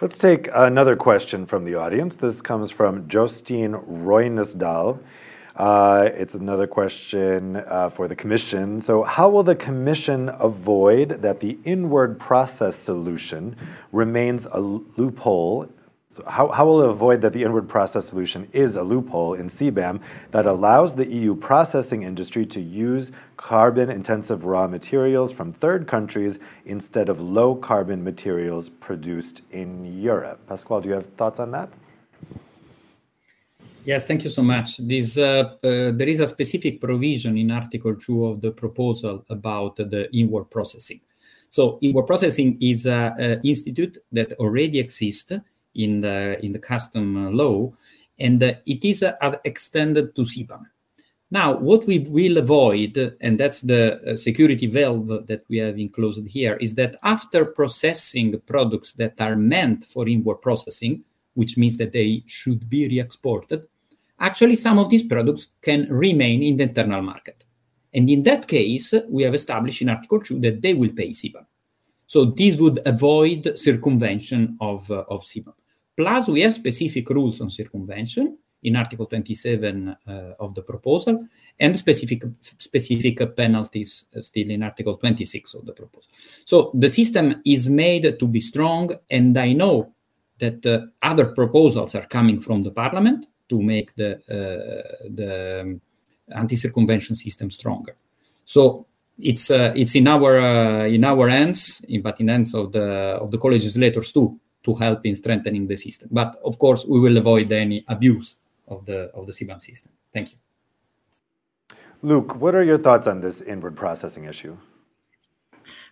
[0.00, 2.16] Let's take another question from the audience.
[2.16, 4.98] This comes from Jostein Roynesdal.
[5.56, 8.82] Uh, it's another question uh, for the Commission.
[8.82, 13.54] So, how will the Commission avoid that the inward process solution
[13.92, 15.68] remains a loophole?
[16.28, 20.00] How will it avoid that the inward process solution is a loophole in CBAM
[20.30, 27.08] that allows the EU processing industry to use carbon-intensive raw materials from third countries instead
[27.08, 30.40] of low-carbon materials produced in Europe?
[30.46, 31.70] Pasquale, do you have thoughts on that?
[33.84, 34.80] Yes, thank you so much.
[34.80, 40.08] Uh, uh, there is a specific provision in Article 2 of the proposal about the
[40.16, 41.00] inward processing.
[41.50, 45.32] So inward processing is an institute that already exists
[45.74, 47.72] in the in the custom uh, law,
[48.18, 50.66] and uh, it is uh, extended to CBAM.
[51.30, 56.54] Now, what we will avoid, and that's the security valve that we have enclosed here,
[56.56, 61.02] is that after processing products that are meant for inward processing,
[61.32, 63.66] which means that they should be re-exported,
[64.20, 67.42] actually, some of these products can remain in the internal market.
[67.92, 71.46] And in that case, we have established in Article 2 that they will pay CBAM.
[72.06, 75.54] So this would avoid circumvention of CBAM.
[75.96, 81.26] Plus, we have specific rules on circumvention in Article 27 uh, of the proposal
[81.60, 82.22] and specific
[82.58, 86.10] specific penalties uh, still in Article 26 of the proposal.
[86.44, 89.92] So the system is made to be strong, and I know
[90.38, 94.20] that uh, other proposals are coming from the Parliament to make the
[95.10, 95.80] the um,
[96.34, 97.96] anti-circumvention system stronger.
[98.46, 98.86] So
[99.18, 104.40] it's it's in our in our hands, but in the hands of the co-legislators too,
[104.64, 106.08] to help in strengthening the system.
[106.10, 108.36] But of course, we will avoid any abuse
[108.66, 109.92] of the of the CBAM system.
[110.12, 110.38] Thank you.
[112.02, 114.56] Luc, what are your thoughts on this inward processing issue?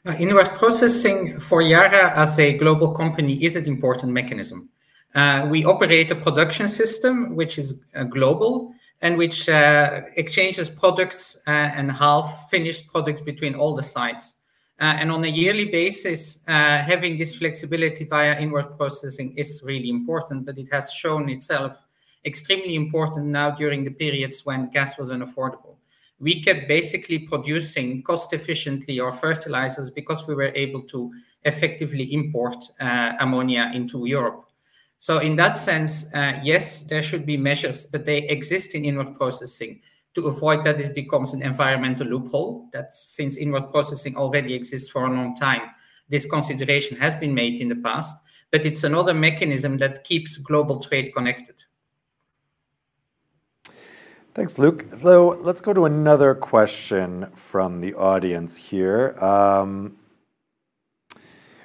[0.05, 4.69] Uh, inward processing for Yara as a global company is an important mechanism.
[5.15, 11.91] Uh, we operate a production system which is uh, global and which exchanges products and
[11.91, 14.37] half-finished products between all the sites.
[14.81, 19.89] Uh, and on a yearly basis, uh, having this flexibility via inward processing is really
[19.89, 21.77] important, but it has shown itself
[22.25, 25.77] extremely important now during the periods when gas was unaffordable.
[26.19, 31.13] We kept basically producing cost-efficiently our fertilizers because we were able to
[31.45, 34.47] effectively import uh, ammonia into Europe.
[34.99, 36.07] So, in that sense,
[36.45, 39.81] yes, there should be measures, but they exist in inward processing
[40.15, 42.69] to avoid that this becomes an environmental loophole.
[42.73, 45.63] That since inward processing already exists for a long time,
[46.09, 48.17] this consideration has been made in the past,
[48.51, 51.65] but it's another mechanism that keeps global trade connected.
[54.35, 54.87] Thanks, Luc.
[54.97, 59.15] So let's go to another question from the audience here.
[59.23, 59.97] Um,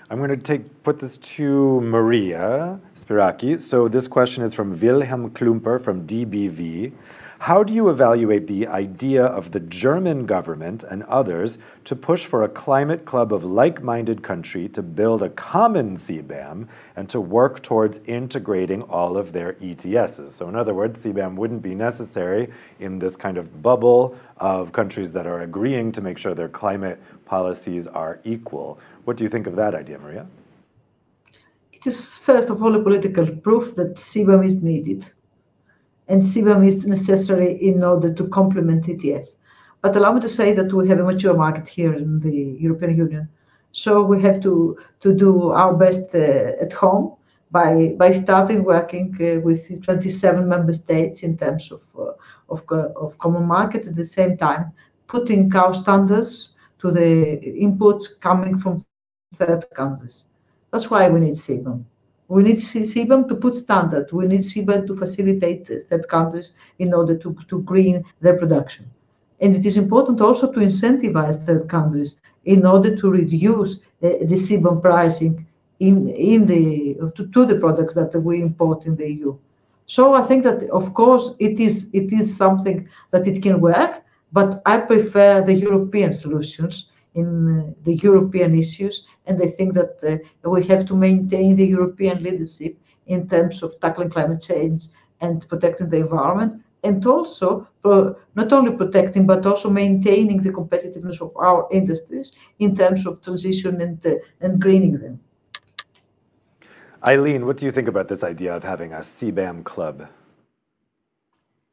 [0.10, 3.60] I'm going to take put this to Maria Spyraki.
[3.60, 6.94] So This question is from Wilhelm Klümper from DBV.
[7.40, 12.42] How do you evaluate the idea of the German government and others to push for
[12.42, 18.00] a climate club of like-minded countries to build a common CBAM and to work towards
[18.08, 20.32] integrating all of their ETSs?
[20.32, 25.12] So, in other words, CBAM wouldn't be necessary in this kind of bubble of countries
[25.12, 28.80] that are agreeing to make sure their climate policies are equal.
[29.06, 30.26] What do you think of that idea, Maria?
[31.72, 35.06] It is, first of all, a political proof that CBAM is needed,
[36.10, 39.36] and CBAM is necessary in order to complement ETS.
[39.82, 42.96] But allow me to say that we have a mature market here in the European
[42.96, 43.30] Union.
[43.72, 47.16] So we have to to do our best uh, at home
[47.52, 52.12] by by starting working uh, with 27 member states in terms uh,
[52.50, 54.72] of common market, at the same time,
[55.08, 58.84] putting our standards to the inputs coming from
[59.36, 60.26] third countries.
[60.72, 61.84] That's why we need CBAM.
[62.28, 64.12] We need CBAM to put standard.
[64.12, 68.86] We need CBAM to facilitate third countries in order to to green their production.
[69.40, 74.38] And it is important also to incentivize third countries in order to reduce uh, the
[74.46, 75.46] CBAM pricing
[75.80, 76.96] in, in the,
[77.34, 79.38] to the products that we import in the EU.
[79.86, 84.04] So I think that, of course, it is it is something that it can work,
[84.34, 87.28] but I prefer the European solutions in
[87.60, 92.24] uh, the European issues, and I think that uh, we have to maintain the European
[92.24, 94.88] leadership in terms of tackling climate change
[95.22, 101.36] and protecting the environment, and also not only protecting, but also maintaining the competitiveness of
[101.38, 105.20] our industries in terms of transition and uh, and greening them.
[107.04, 110.08] Aylin, what do you think about this idea of having a CBAM club?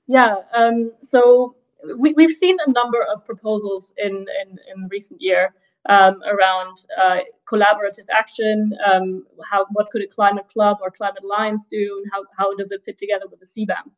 [0.07, 1.57] Yeah, um, so
[1.99, 4.27] we've seen a number of proposals in
[4.71, 5.55] in recent year
[5.87, 8.73] Um, around uh, collaborative action.
[8.91, 9.27] Um,
[9.73, 13.27] what could a climate club or climate alliance do, and how does it fit together
[13.31, 13.91] with the CBAM?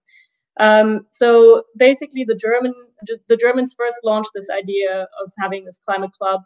[0.59, 6.43] Um, so basically, the Germans first launched this idea of having this climate club,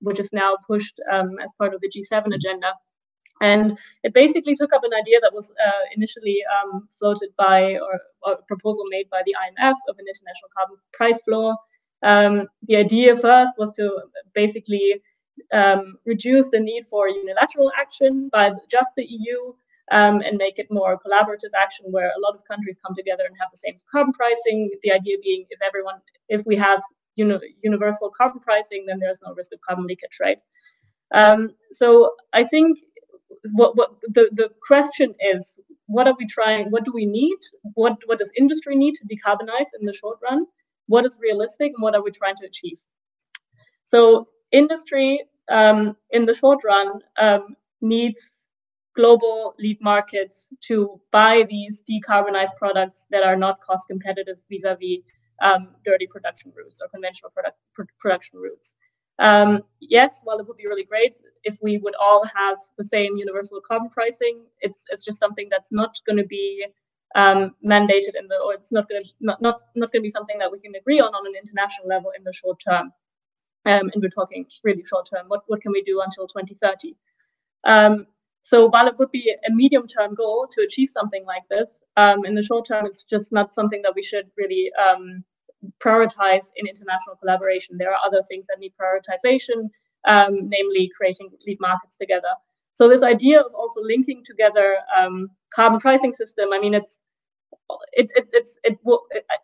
[0.00, 2.72] which is now pushed as part of the G7 agenda.
[3.40, 6.42] And it basically took up an idea that was uh, initially
[6.98, 11.56] floated by, or a proposal made by the IMF of an international carbon price floor.
[12.02, 13.90] Um, the idea first was to
[14.34, 15.00] basically
[15.52, 19.52] um, reduce the need for unilateral action by just the EU,
[19.90, 23.36] um, and make it more collaborative action, where a lot of countries come together and
[23.38, 24.70] have the same carbon pricing.
[24.82, 25.96] The idea being, if everyone,
[26.28, 26.80] if we have
[27.16, 30.38] universal carbon pricing, then there's no risk of carbon leakage, right?
[31.70, 32.78] So I think
[33.44, 36.70] the question is, what are we trying?
[36.70, 37.38] What do we need?
[37.74, 40.46] What does industry need to decarbonize in the short run?
[40.92, 42.78] What is realistic, and what are we trying to achieve?
[43.92, 44.28] So
[44.62, 45.08] industry,
[45.58, 46.88] um, in the short run,
[47.26, 47.42] um,
[47.80, 48.20] needs
[48.94, 54.98] global lead markets to buy these decarbonized products that are not cost competitive vis-à-vis
[55.46, 57.30] um, dirty production routes or conventional
[58.02, 58.76] production routes.
[59.80, 61.14] Yes, while it would be really great
[61.50, 64.36] if we would all have the same universal carbon pricing,
[64.66, 66.66] it's it's just something that's not gonna be
[67.14, 68.36] Um, mandated in the...
[68.44, 72.10] or it's not gonna be something that we can agree on on an international level
[72.16, 72.92] in the short term.
[73.64, 75.26] Um, and we're talking really short term.
[75.28, 76.96] What can we do until 2030?
[77.64, 78.06] Um,
[78.42, 81.78] so while it would be a medium-term goal to achieve something like this,
[82.26, 84.72] in the short term, it's just not something that we should really
[85.80, 87.78] prioritize in international collaboration.
[87.78, 89.70] There are other things that need prioritization,
[90.32, 92.34] namely creating lead markets together.
[92.74, 97.00] So this idea of also linking together um, carbon pricing system, I mean, it's
[97.92, 98.78] it it it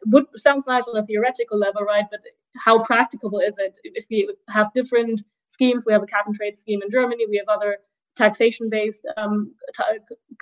[0.06, 2.04] would sound nice on a theoretical level, right?
[2.10, 2.20] But
[2.56, 3.78] how practicable is it?
[3.84, 7.36] If we have different schemes, we have a cap and trade scheme in Germany, we
[7.36, 7.78] have other
[8.16, 9.54] taxation-based um,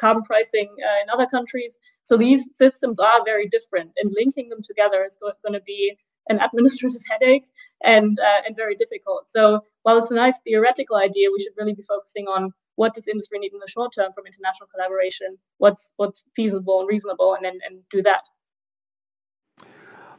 [0.01, 1.79] carbon pricing uh, in other countries.
[2.03, 5.97] So these systems are very different, and linking them together is gonna be
[6.29, 7.47] an administrative headache
[7.85, 9.29] and uh, and very difficult.
[9.29, 13.09] So while it's a nice theoretical idea, we should really be focusing on what does
[13.09, 17.45] industry need in the short term from international collaboration, what's what's feasible and reasonable, and
[17.45, 17.59] then
[17.91, 18.23] do that.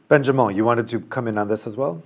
[0.08, 2.02] Benjamin, you wanted to come in on this as well?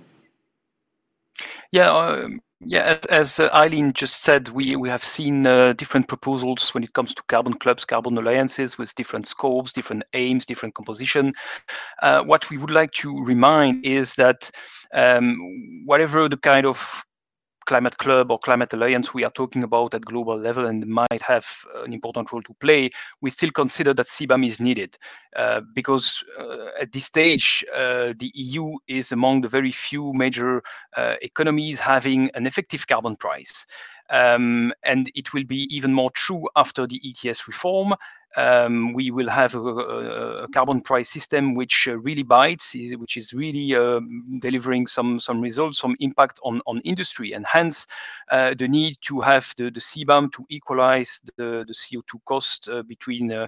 [1.71, 2.27] Yeah, uh,
[2.59, 7.13] yeah, as uh, Aylin just said, we have seen uh, different proposals when it comes
[7.15, 11.33] to carbon clubs, carbon alliances with different scopes, different aims, different composition.
[12.01, 14.51] What we would like to remind is that,
[14.93, 15.37] um,
[15.85, 17.03] whatever the kind of
[17.65, 21.47] climate club or climate alliance we are talking about at global level and might have
[21.75, 22.89] uh, an important role to play,
[23.21, 24.97] we still consider that CBAM is needed.
[25.35, 30.61] Uh, because, uh, at this stage, the EU is among the very few major
[31.21, 33.65] economies having an effective carbon price.
[34.09, 37.95] Um, and it will be even more true after the ETS reform.
[38.35, 43.75] Um, we will have a carbon price system which uh, really bites, which is really
[43.75, 47.85] um, delivering some some results, some impact on on industry, and hence
[48.31, 52.81] uh, the need to have the the CBAM to equalize the the CO2 cost uh,
[52.83, 53.47] between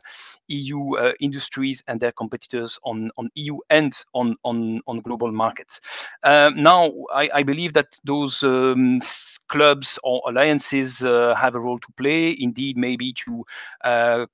[0.50, 4.38] EU industries and their competitors on on EU and on
[5.04, 5.82] global markets.
[6.24, 8.42] Um, now, I believe that those
[9.48, 13.44] clubs or alliances have a role to play, indeed, maybe to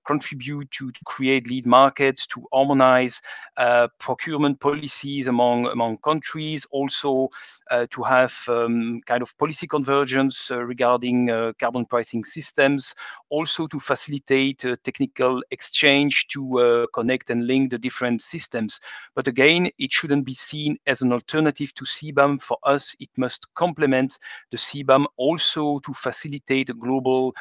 [0.06, 0.64] contribute to
[1.06, 3.22] create lead markets, to harmonize
[3.58, 6.66] uh, procurement policies among among countries.
[6.72, 7.30] Also,
[7.70, 11.28] uh, to have um, kind of policy convergence uh, regarding
[11.60, 12.94] carbon pricing systems.
[13.30, 18.80] Also, to facilitate technical exchange to connect and link the different systems.
[19.16, 22.42] But again, it shouldn't be seen as an alternative to CBAM.
[22.42, 24.18] For us, it must complement
[24.52, 27.34] the CBAM also to facilitate a global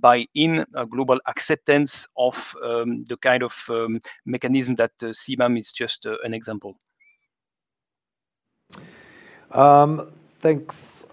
[0.00, 5.72] buy-in, a global acceptance of um, the kind of um, mechanism that uh, CBAM is
[5.72, 6.76] just uh, an example.
[9.52, 11.06] Um, thanks,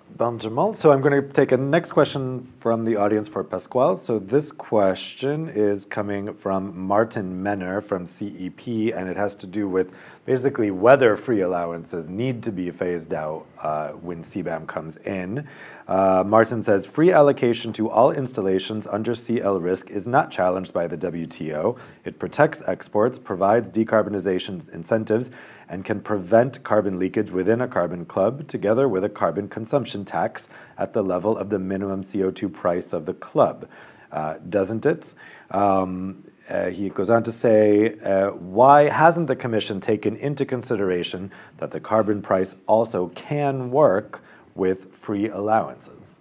[0.74, 3.97] So I'm going to take a next question from the audience for Pasquale.
[3.97, 9.70] So this question is coming from Martin Menner from CEP, and it has to do
[9.70, 9.91] with
[10.26, 15.47] basically whether free allowances need to be phased out uh, when CBAM comes in.
[15.88, 20.88] Uh, Martin says free allocation to all installations under CL risk is not challenged by
[20.88, 21.78] the WTO.
[22.05, 25.30] It protects exports, provides decarbonization incentives,
[25.70, 30.49] and can prevent carbon leakage within a carbon club, together with a carbon consumption tax
[30.78, 33.68] at the level of the minimum CO2 price of the club.
[34.12, 35.14] Uh, doesn't it?
[35.51, 41.30] Um, uh, he goes on to say, uh, why hasn't the Commission taken into consideration
[41.58, 44.24] that the carbon price also can work
[44.55, 46.20] with free allowances?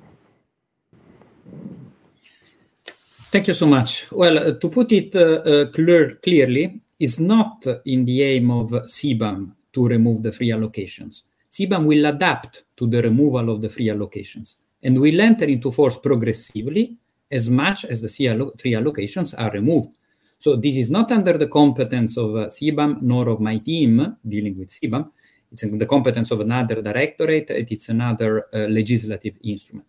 [3.31, 4.11] Thank you so much.
[4.11, 8.71] Well, uh, to put it uh, uh, clear, clearly, it's not in the aim of
[8.71, 11.23] CBAM to remove the free allocations.
[11.57, 15.97] CBAM will adapt to the removal of the free allocations and will enter into force
[15.97, 16.99] progressively
[17.31, 18.09] as much as the
[18.61, 19.89] free allocations are removed.
[20.39, 24.59] So this is not under the competence of uh, CBAM nor of my team dealing
[24.59, 25.11] with CBAM.
[25.51, 27.47] It's in the competence of another directorate.
[27.49, 29.87] It's another uh, legislative instrument.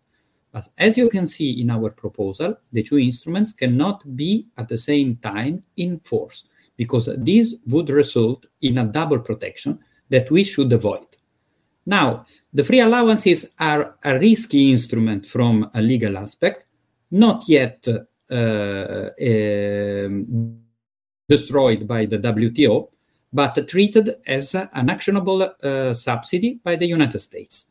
[0.54, 4.78] But as you can see in our proposal, the two instruments cannot be at the
[4.78, 6.46] same time in force
[6.78, 11.17] because this would result in a double protection that we should avoid.
[11.88, 16.66] Now, the free allowances are a risky instrument from a legal aspect,
[17.12, 20.60] not yet uh, um,
[21.30, 22.90] destroyed by the WTO,
[23.32, 27.68] but treated as an actionable uh, subsidy by the United States.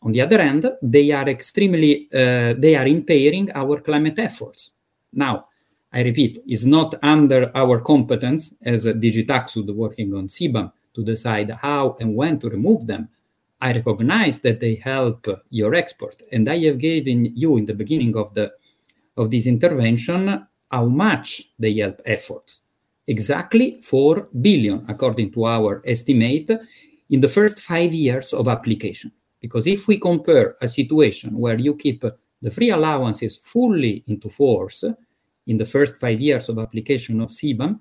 [0.00, 4.70] On the other hand, they are extremely uh, they are impairing our climate efforts.
[5.12, 5.48] Now,
[5.92, 11.04] I repeat, it's not under our competence as a DG TAXUD working on CBAM to
[11.04, 13.10] decide how and when to remove them.
[13.60, 18.16] I recognize that they help your export, and I have given you in the beginning
[18.16, 18.52] of the
[19.16, 22.60] of this intervention how much they help efforts.
[23.06, 26.50] Exactly 4 billion, according to our estimate,
[27.10, 29.10] in the first five years of application.
[29.40, 32.04] Because if we compare a situation where you keep
[32.42, 34.84] the free allowances fully into force
[35.46, 37.78] in the first five years of application of CBAM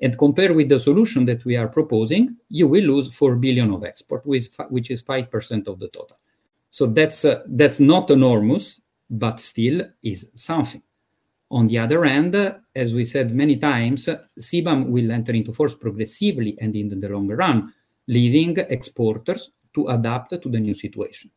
[0.00, 3.84] and compare with the solution that we are proposing, you will lose 4 billion of
[3.84, 6.18] export, which is 5% of the total.
[6.70, 10.82] So that's, uh, that's not enormous, but still is something.
[11.50, 12.34] On the other hand,
[12.74, 17.28] as we said many times, CBAM will enter into force progressively and in the long
[17.28, 17.72] run,
[18.08, 21.30] leaving exporters to adapt to the new situation.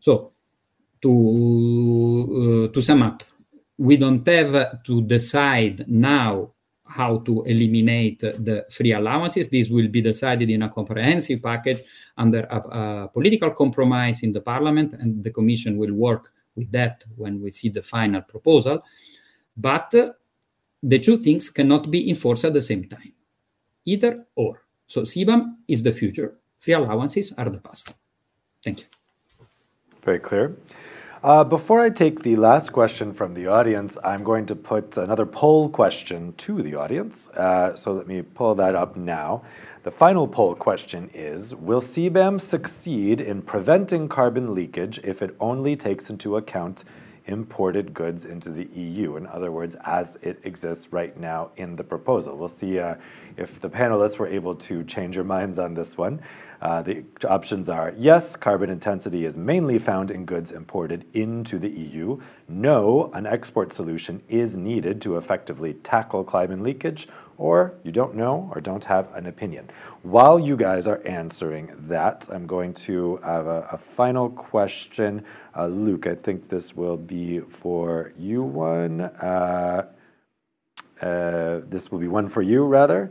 [0.00, 0.32] So,
[1.02, 3.22] to, uh, to sum up,
[3.76, 6.52] we don't have to decide now
[6.84, 9.48] how to eliminate the free allowances.
[9.48, 11.82] This will be decided in a comprehensive package
[12.16, 17.04] under a, a political compromise in the parliament, and the Commission will work with that
[17.16, 18.82] when we see the final proposal.
[19.56, 20.12] But uh,
[20.82, 23.12] the two things cannot be enforced at the same time,
[23.84, 24.64] either or.
[24.86, 27.94] So CBAM is the future, free allowances are the past.
[28.62, 28.86] Thank you.
[30.02, 30.56] Very clear.
[31.22, 35.24] Uh, before I take the last question from the audience, I'm going to put another
[35.24, 37.28] poll question to the audience.
[37.28, 39.44] Uh, so let me pull that up now.
[39.84, 45.76] The final poll question is Will CBAM succeed in preventing carbon leakage if it only
[45.76, 46.82] takes into account
[47.26, 49.16] imported goods into the EU?
[49.16, 52.36] In other words, as it exists right now in the proposal.
[52.36, 52.96] We'll see uh,
[53.36, 56.20] if the panelists were able to change your minds on this one.
[56.60, 61.68] Uh, the options are yes, carbon intensity is mainly found in goods imported into the
[61.68, 62.20] EU.
[62.48, 67.08] No, an export solution is needed to effectively tackle climate leakage
[67.42, 69.68] or you don't know or don't have an opinion.
[70.02, 75.24] While you guys are answering that, I'm going to have a, a final question.
[75.56, 79.00] Uh, Luc, I think this will be for you one.
[79.00, 79.86] Uh,
[81.00, 83.10] uh, this will be one for you, rather.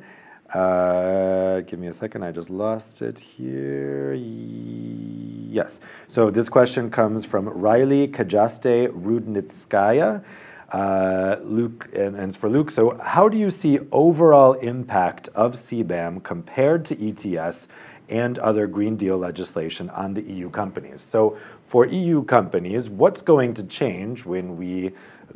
[0.54, 4.14] Uh, give me a second, I just lost it here.
[4.14, 5.82] Yes.
[6.08, 10.24] So this question comes from Riley Kajaste Rudnitskaya.
[10.72, 12.72] Uh, Luc, and, and for Luc.
[12.72, 17.68] So, how do you see overall impact of CBAM compared to ETS
[18.08, 21.02] and other Green Deal legislation on the EU companies?
[21.02, 21.38] So,
[21.68, 24.92] for EU companies, what's going to change when we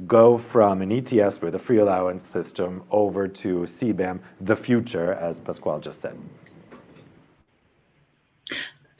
[0.07, 5.41] go from an ETS with a free allowance system over to CBAM, the future, as
[5.41, 6.17] Pasquale just said?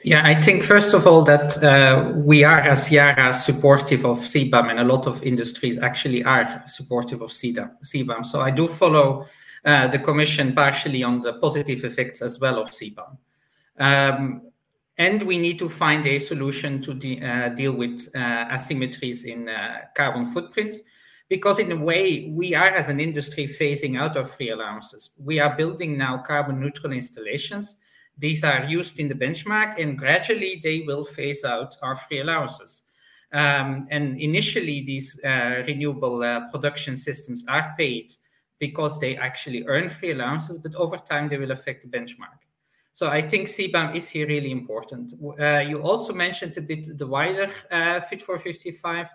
[0.06, 4.70] Yeah, I think first of all that uh, we are as Yara supportive of CBAM,
[4.70, 8.24] and a lot of industries actually are supportive of CBAM.
[8.24, 9.26] So I do follow
[9.66, 13.18] uh, the Commission partially on the positive effects as well of CBAM.
[13.80, 14.42] Um,
[15.00, 19.50] and we need to find a solution to de uh, deal with uh, asymmetries in
[19.50, 20.82] uh, carbon footprints,
[21.30, 25.40] because in a way we are as an industry phasing out of free allowances we
[25.40, 27.78] are building now carbon neutral installations
[28.18, 32.84] these are used in the benchmark and gradually they will phase out our free allowances
[33.34, 38.14] um, and initially these uh, renewable uh, production systems are paid
[38.60, 42.46] because they actually earn free allowances but over time they will affect the benchmark
[42.96, 45.12] so I think CBAM is here really important.
[45.38, 49.08] Uh, you also mentioned a bit the wider uh, Fit for 55.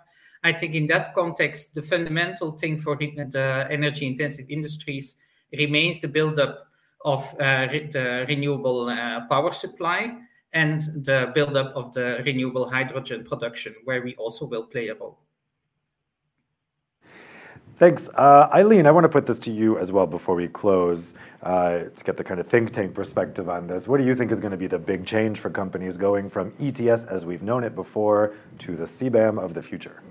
[0.43, 5.15] I think in that context, the fundamental thing for the energy intensive industries
[5.57, 6.67] remains the buildup
[7.05, 10.17] of uh, the renewable uh, power supply
[10.53, 15.17] and the buildup of the renewable hydrogen production, where we also will play a role.
[17.77, 18.09] Thanks.
[18.13, 21.85] Uh, Aylin, I want to put this to you as well before we close uh,
[21.95, 23.87] to get the kind of think tank perspective on this.
[23.87, 26.53] What do you think is going to be the big change for companies going from
[26.59, 30.03] ETS as we've known it before to the CBAM of the future?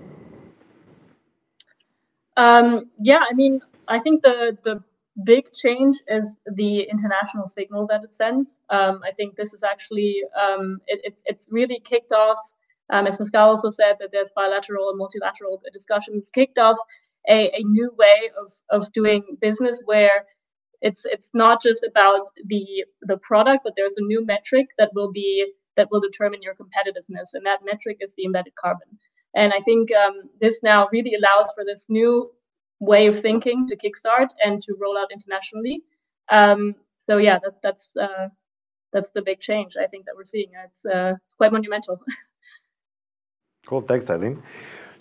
[2.35, 4.83] Um, yeah, I mean, I think the, the
[5.25, 8.57] big change is the international signal that it sends.
[8.69, 12.39] Um, I think this is actually, um, it, it's, it's really kicked off
[12.91, 16.77] um, as Pascal also said, that there's bilateral and multilateral discussions kicked off
[17.29, 20.25] a, a new way of, of doing business where
[20.81, 25.11] it's it's not just about the the product, but there's a new metric that will
[25.11, 28.87] be that will determine your competitiveness, and that metric is the embedded carbon.
[29.35, 32.31] And I think um, this now really allows for this new
[32.81, 35.81] way of thinking to kickstart and to roll out internationally.
[36.29, 38.27] Um, so yeah, that, that's uh,
[38.91, 40.49] that's the big change I think that we're seeing.
[40.65, 42.01] It's, uh, quite monumental.
[43.65, 44.41] cool, thanks, Aylin.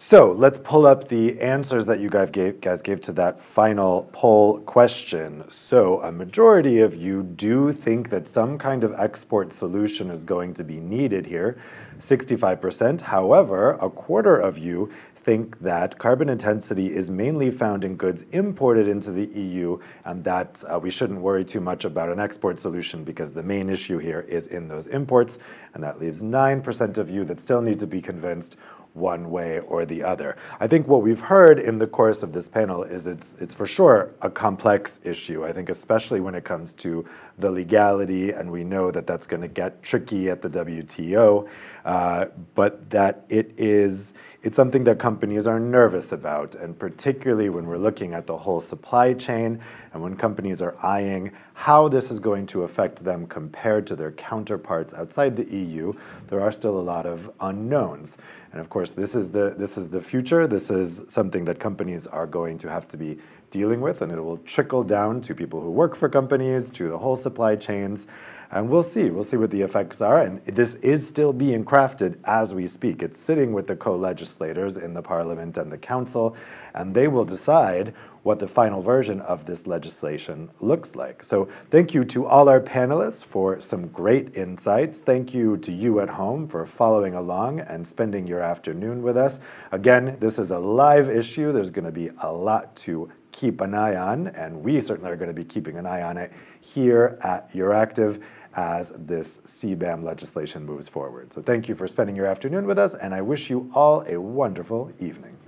[0.03, 4.09] So let's pull up the answers that you guys gave, guys gave to that final
[4.13, 5.45] poll question.
[5.51, 10.55] So a majority of you do think that some kind of export solution is going
[10.55, 11.59] to be needed here,
[11.99, 13.03] 65%.
[13.03, 14.91] However, a quarter of you
[15.23, 20.63] think that carbon intensity is mainly found in goods imported into the EU and that
[20.73, 24.21] uh, we shouldn't worry too much about an export solution because the main issue here
[24.29, 25.39] is in those imports.
[25.75, 28.57] And that leaves 9% of you that still need to be convinced
[28.95, 30.37] one way or the other.
[30.59, 33.67] I think what we've heard in the course of this panel is it's, it's for
[33.67, 35.45] sure a complex issue.
[35.45, 37.05] I think especially when it comes to
[37.39, 41.49] the legality, and we know that that's going to get tricky at the WTO,
[41.85, 47.67] uh, but that it is it's something that companies are nervous about, and particularly when
[47.67, 49.61] we're looking at the whole supply chain
[49.93, 54.13] and when companies are eyeing how this is going to affect them compared to their
[54.13, 55.93] counterparts outside the EU,
[56.29, 58.17] there are still a lot of unknowns.
[58.53, 60.47] And of course, this is the this is the future.
[60.47, 63.19] This is something that companies are going to have to be
[63.51, 66.99] dealing with, and it will trickle down to people who work for companies, to the
[66.99, 68.07] whole supply chains.
[68.53, 69.11] And we'll see.
[69.11, 70.23] We'll see what the effects are.
[70.23, 73.01] And this is still being crafted as we speak.
[73.03, 76.35] It's sitting with the co legislators in the parliament and the council,
[76.75, 81.23] and they will decide what the final version of this legislation looks like.
[81.23, 84.99] So, thank you to all our panelists for some great insights.
[84.99, 89.41] Thank you to you at home for following along and spending your afternoon with us.
[89.73, 91.53] Again, this is a live issue.
[91.53, 95.17] There's going to be a lot to keep an eye on, and we certainly are
[95.17, 98.21] going to be keeping an eye on it here at Euractiv
[98.55, 101.33] as this CBAM legislation moves forward.
[101.33, 104.21] So thank you for spending your afternoon with us, and I wish you all a
[104.21, 105.40] wonderful evening.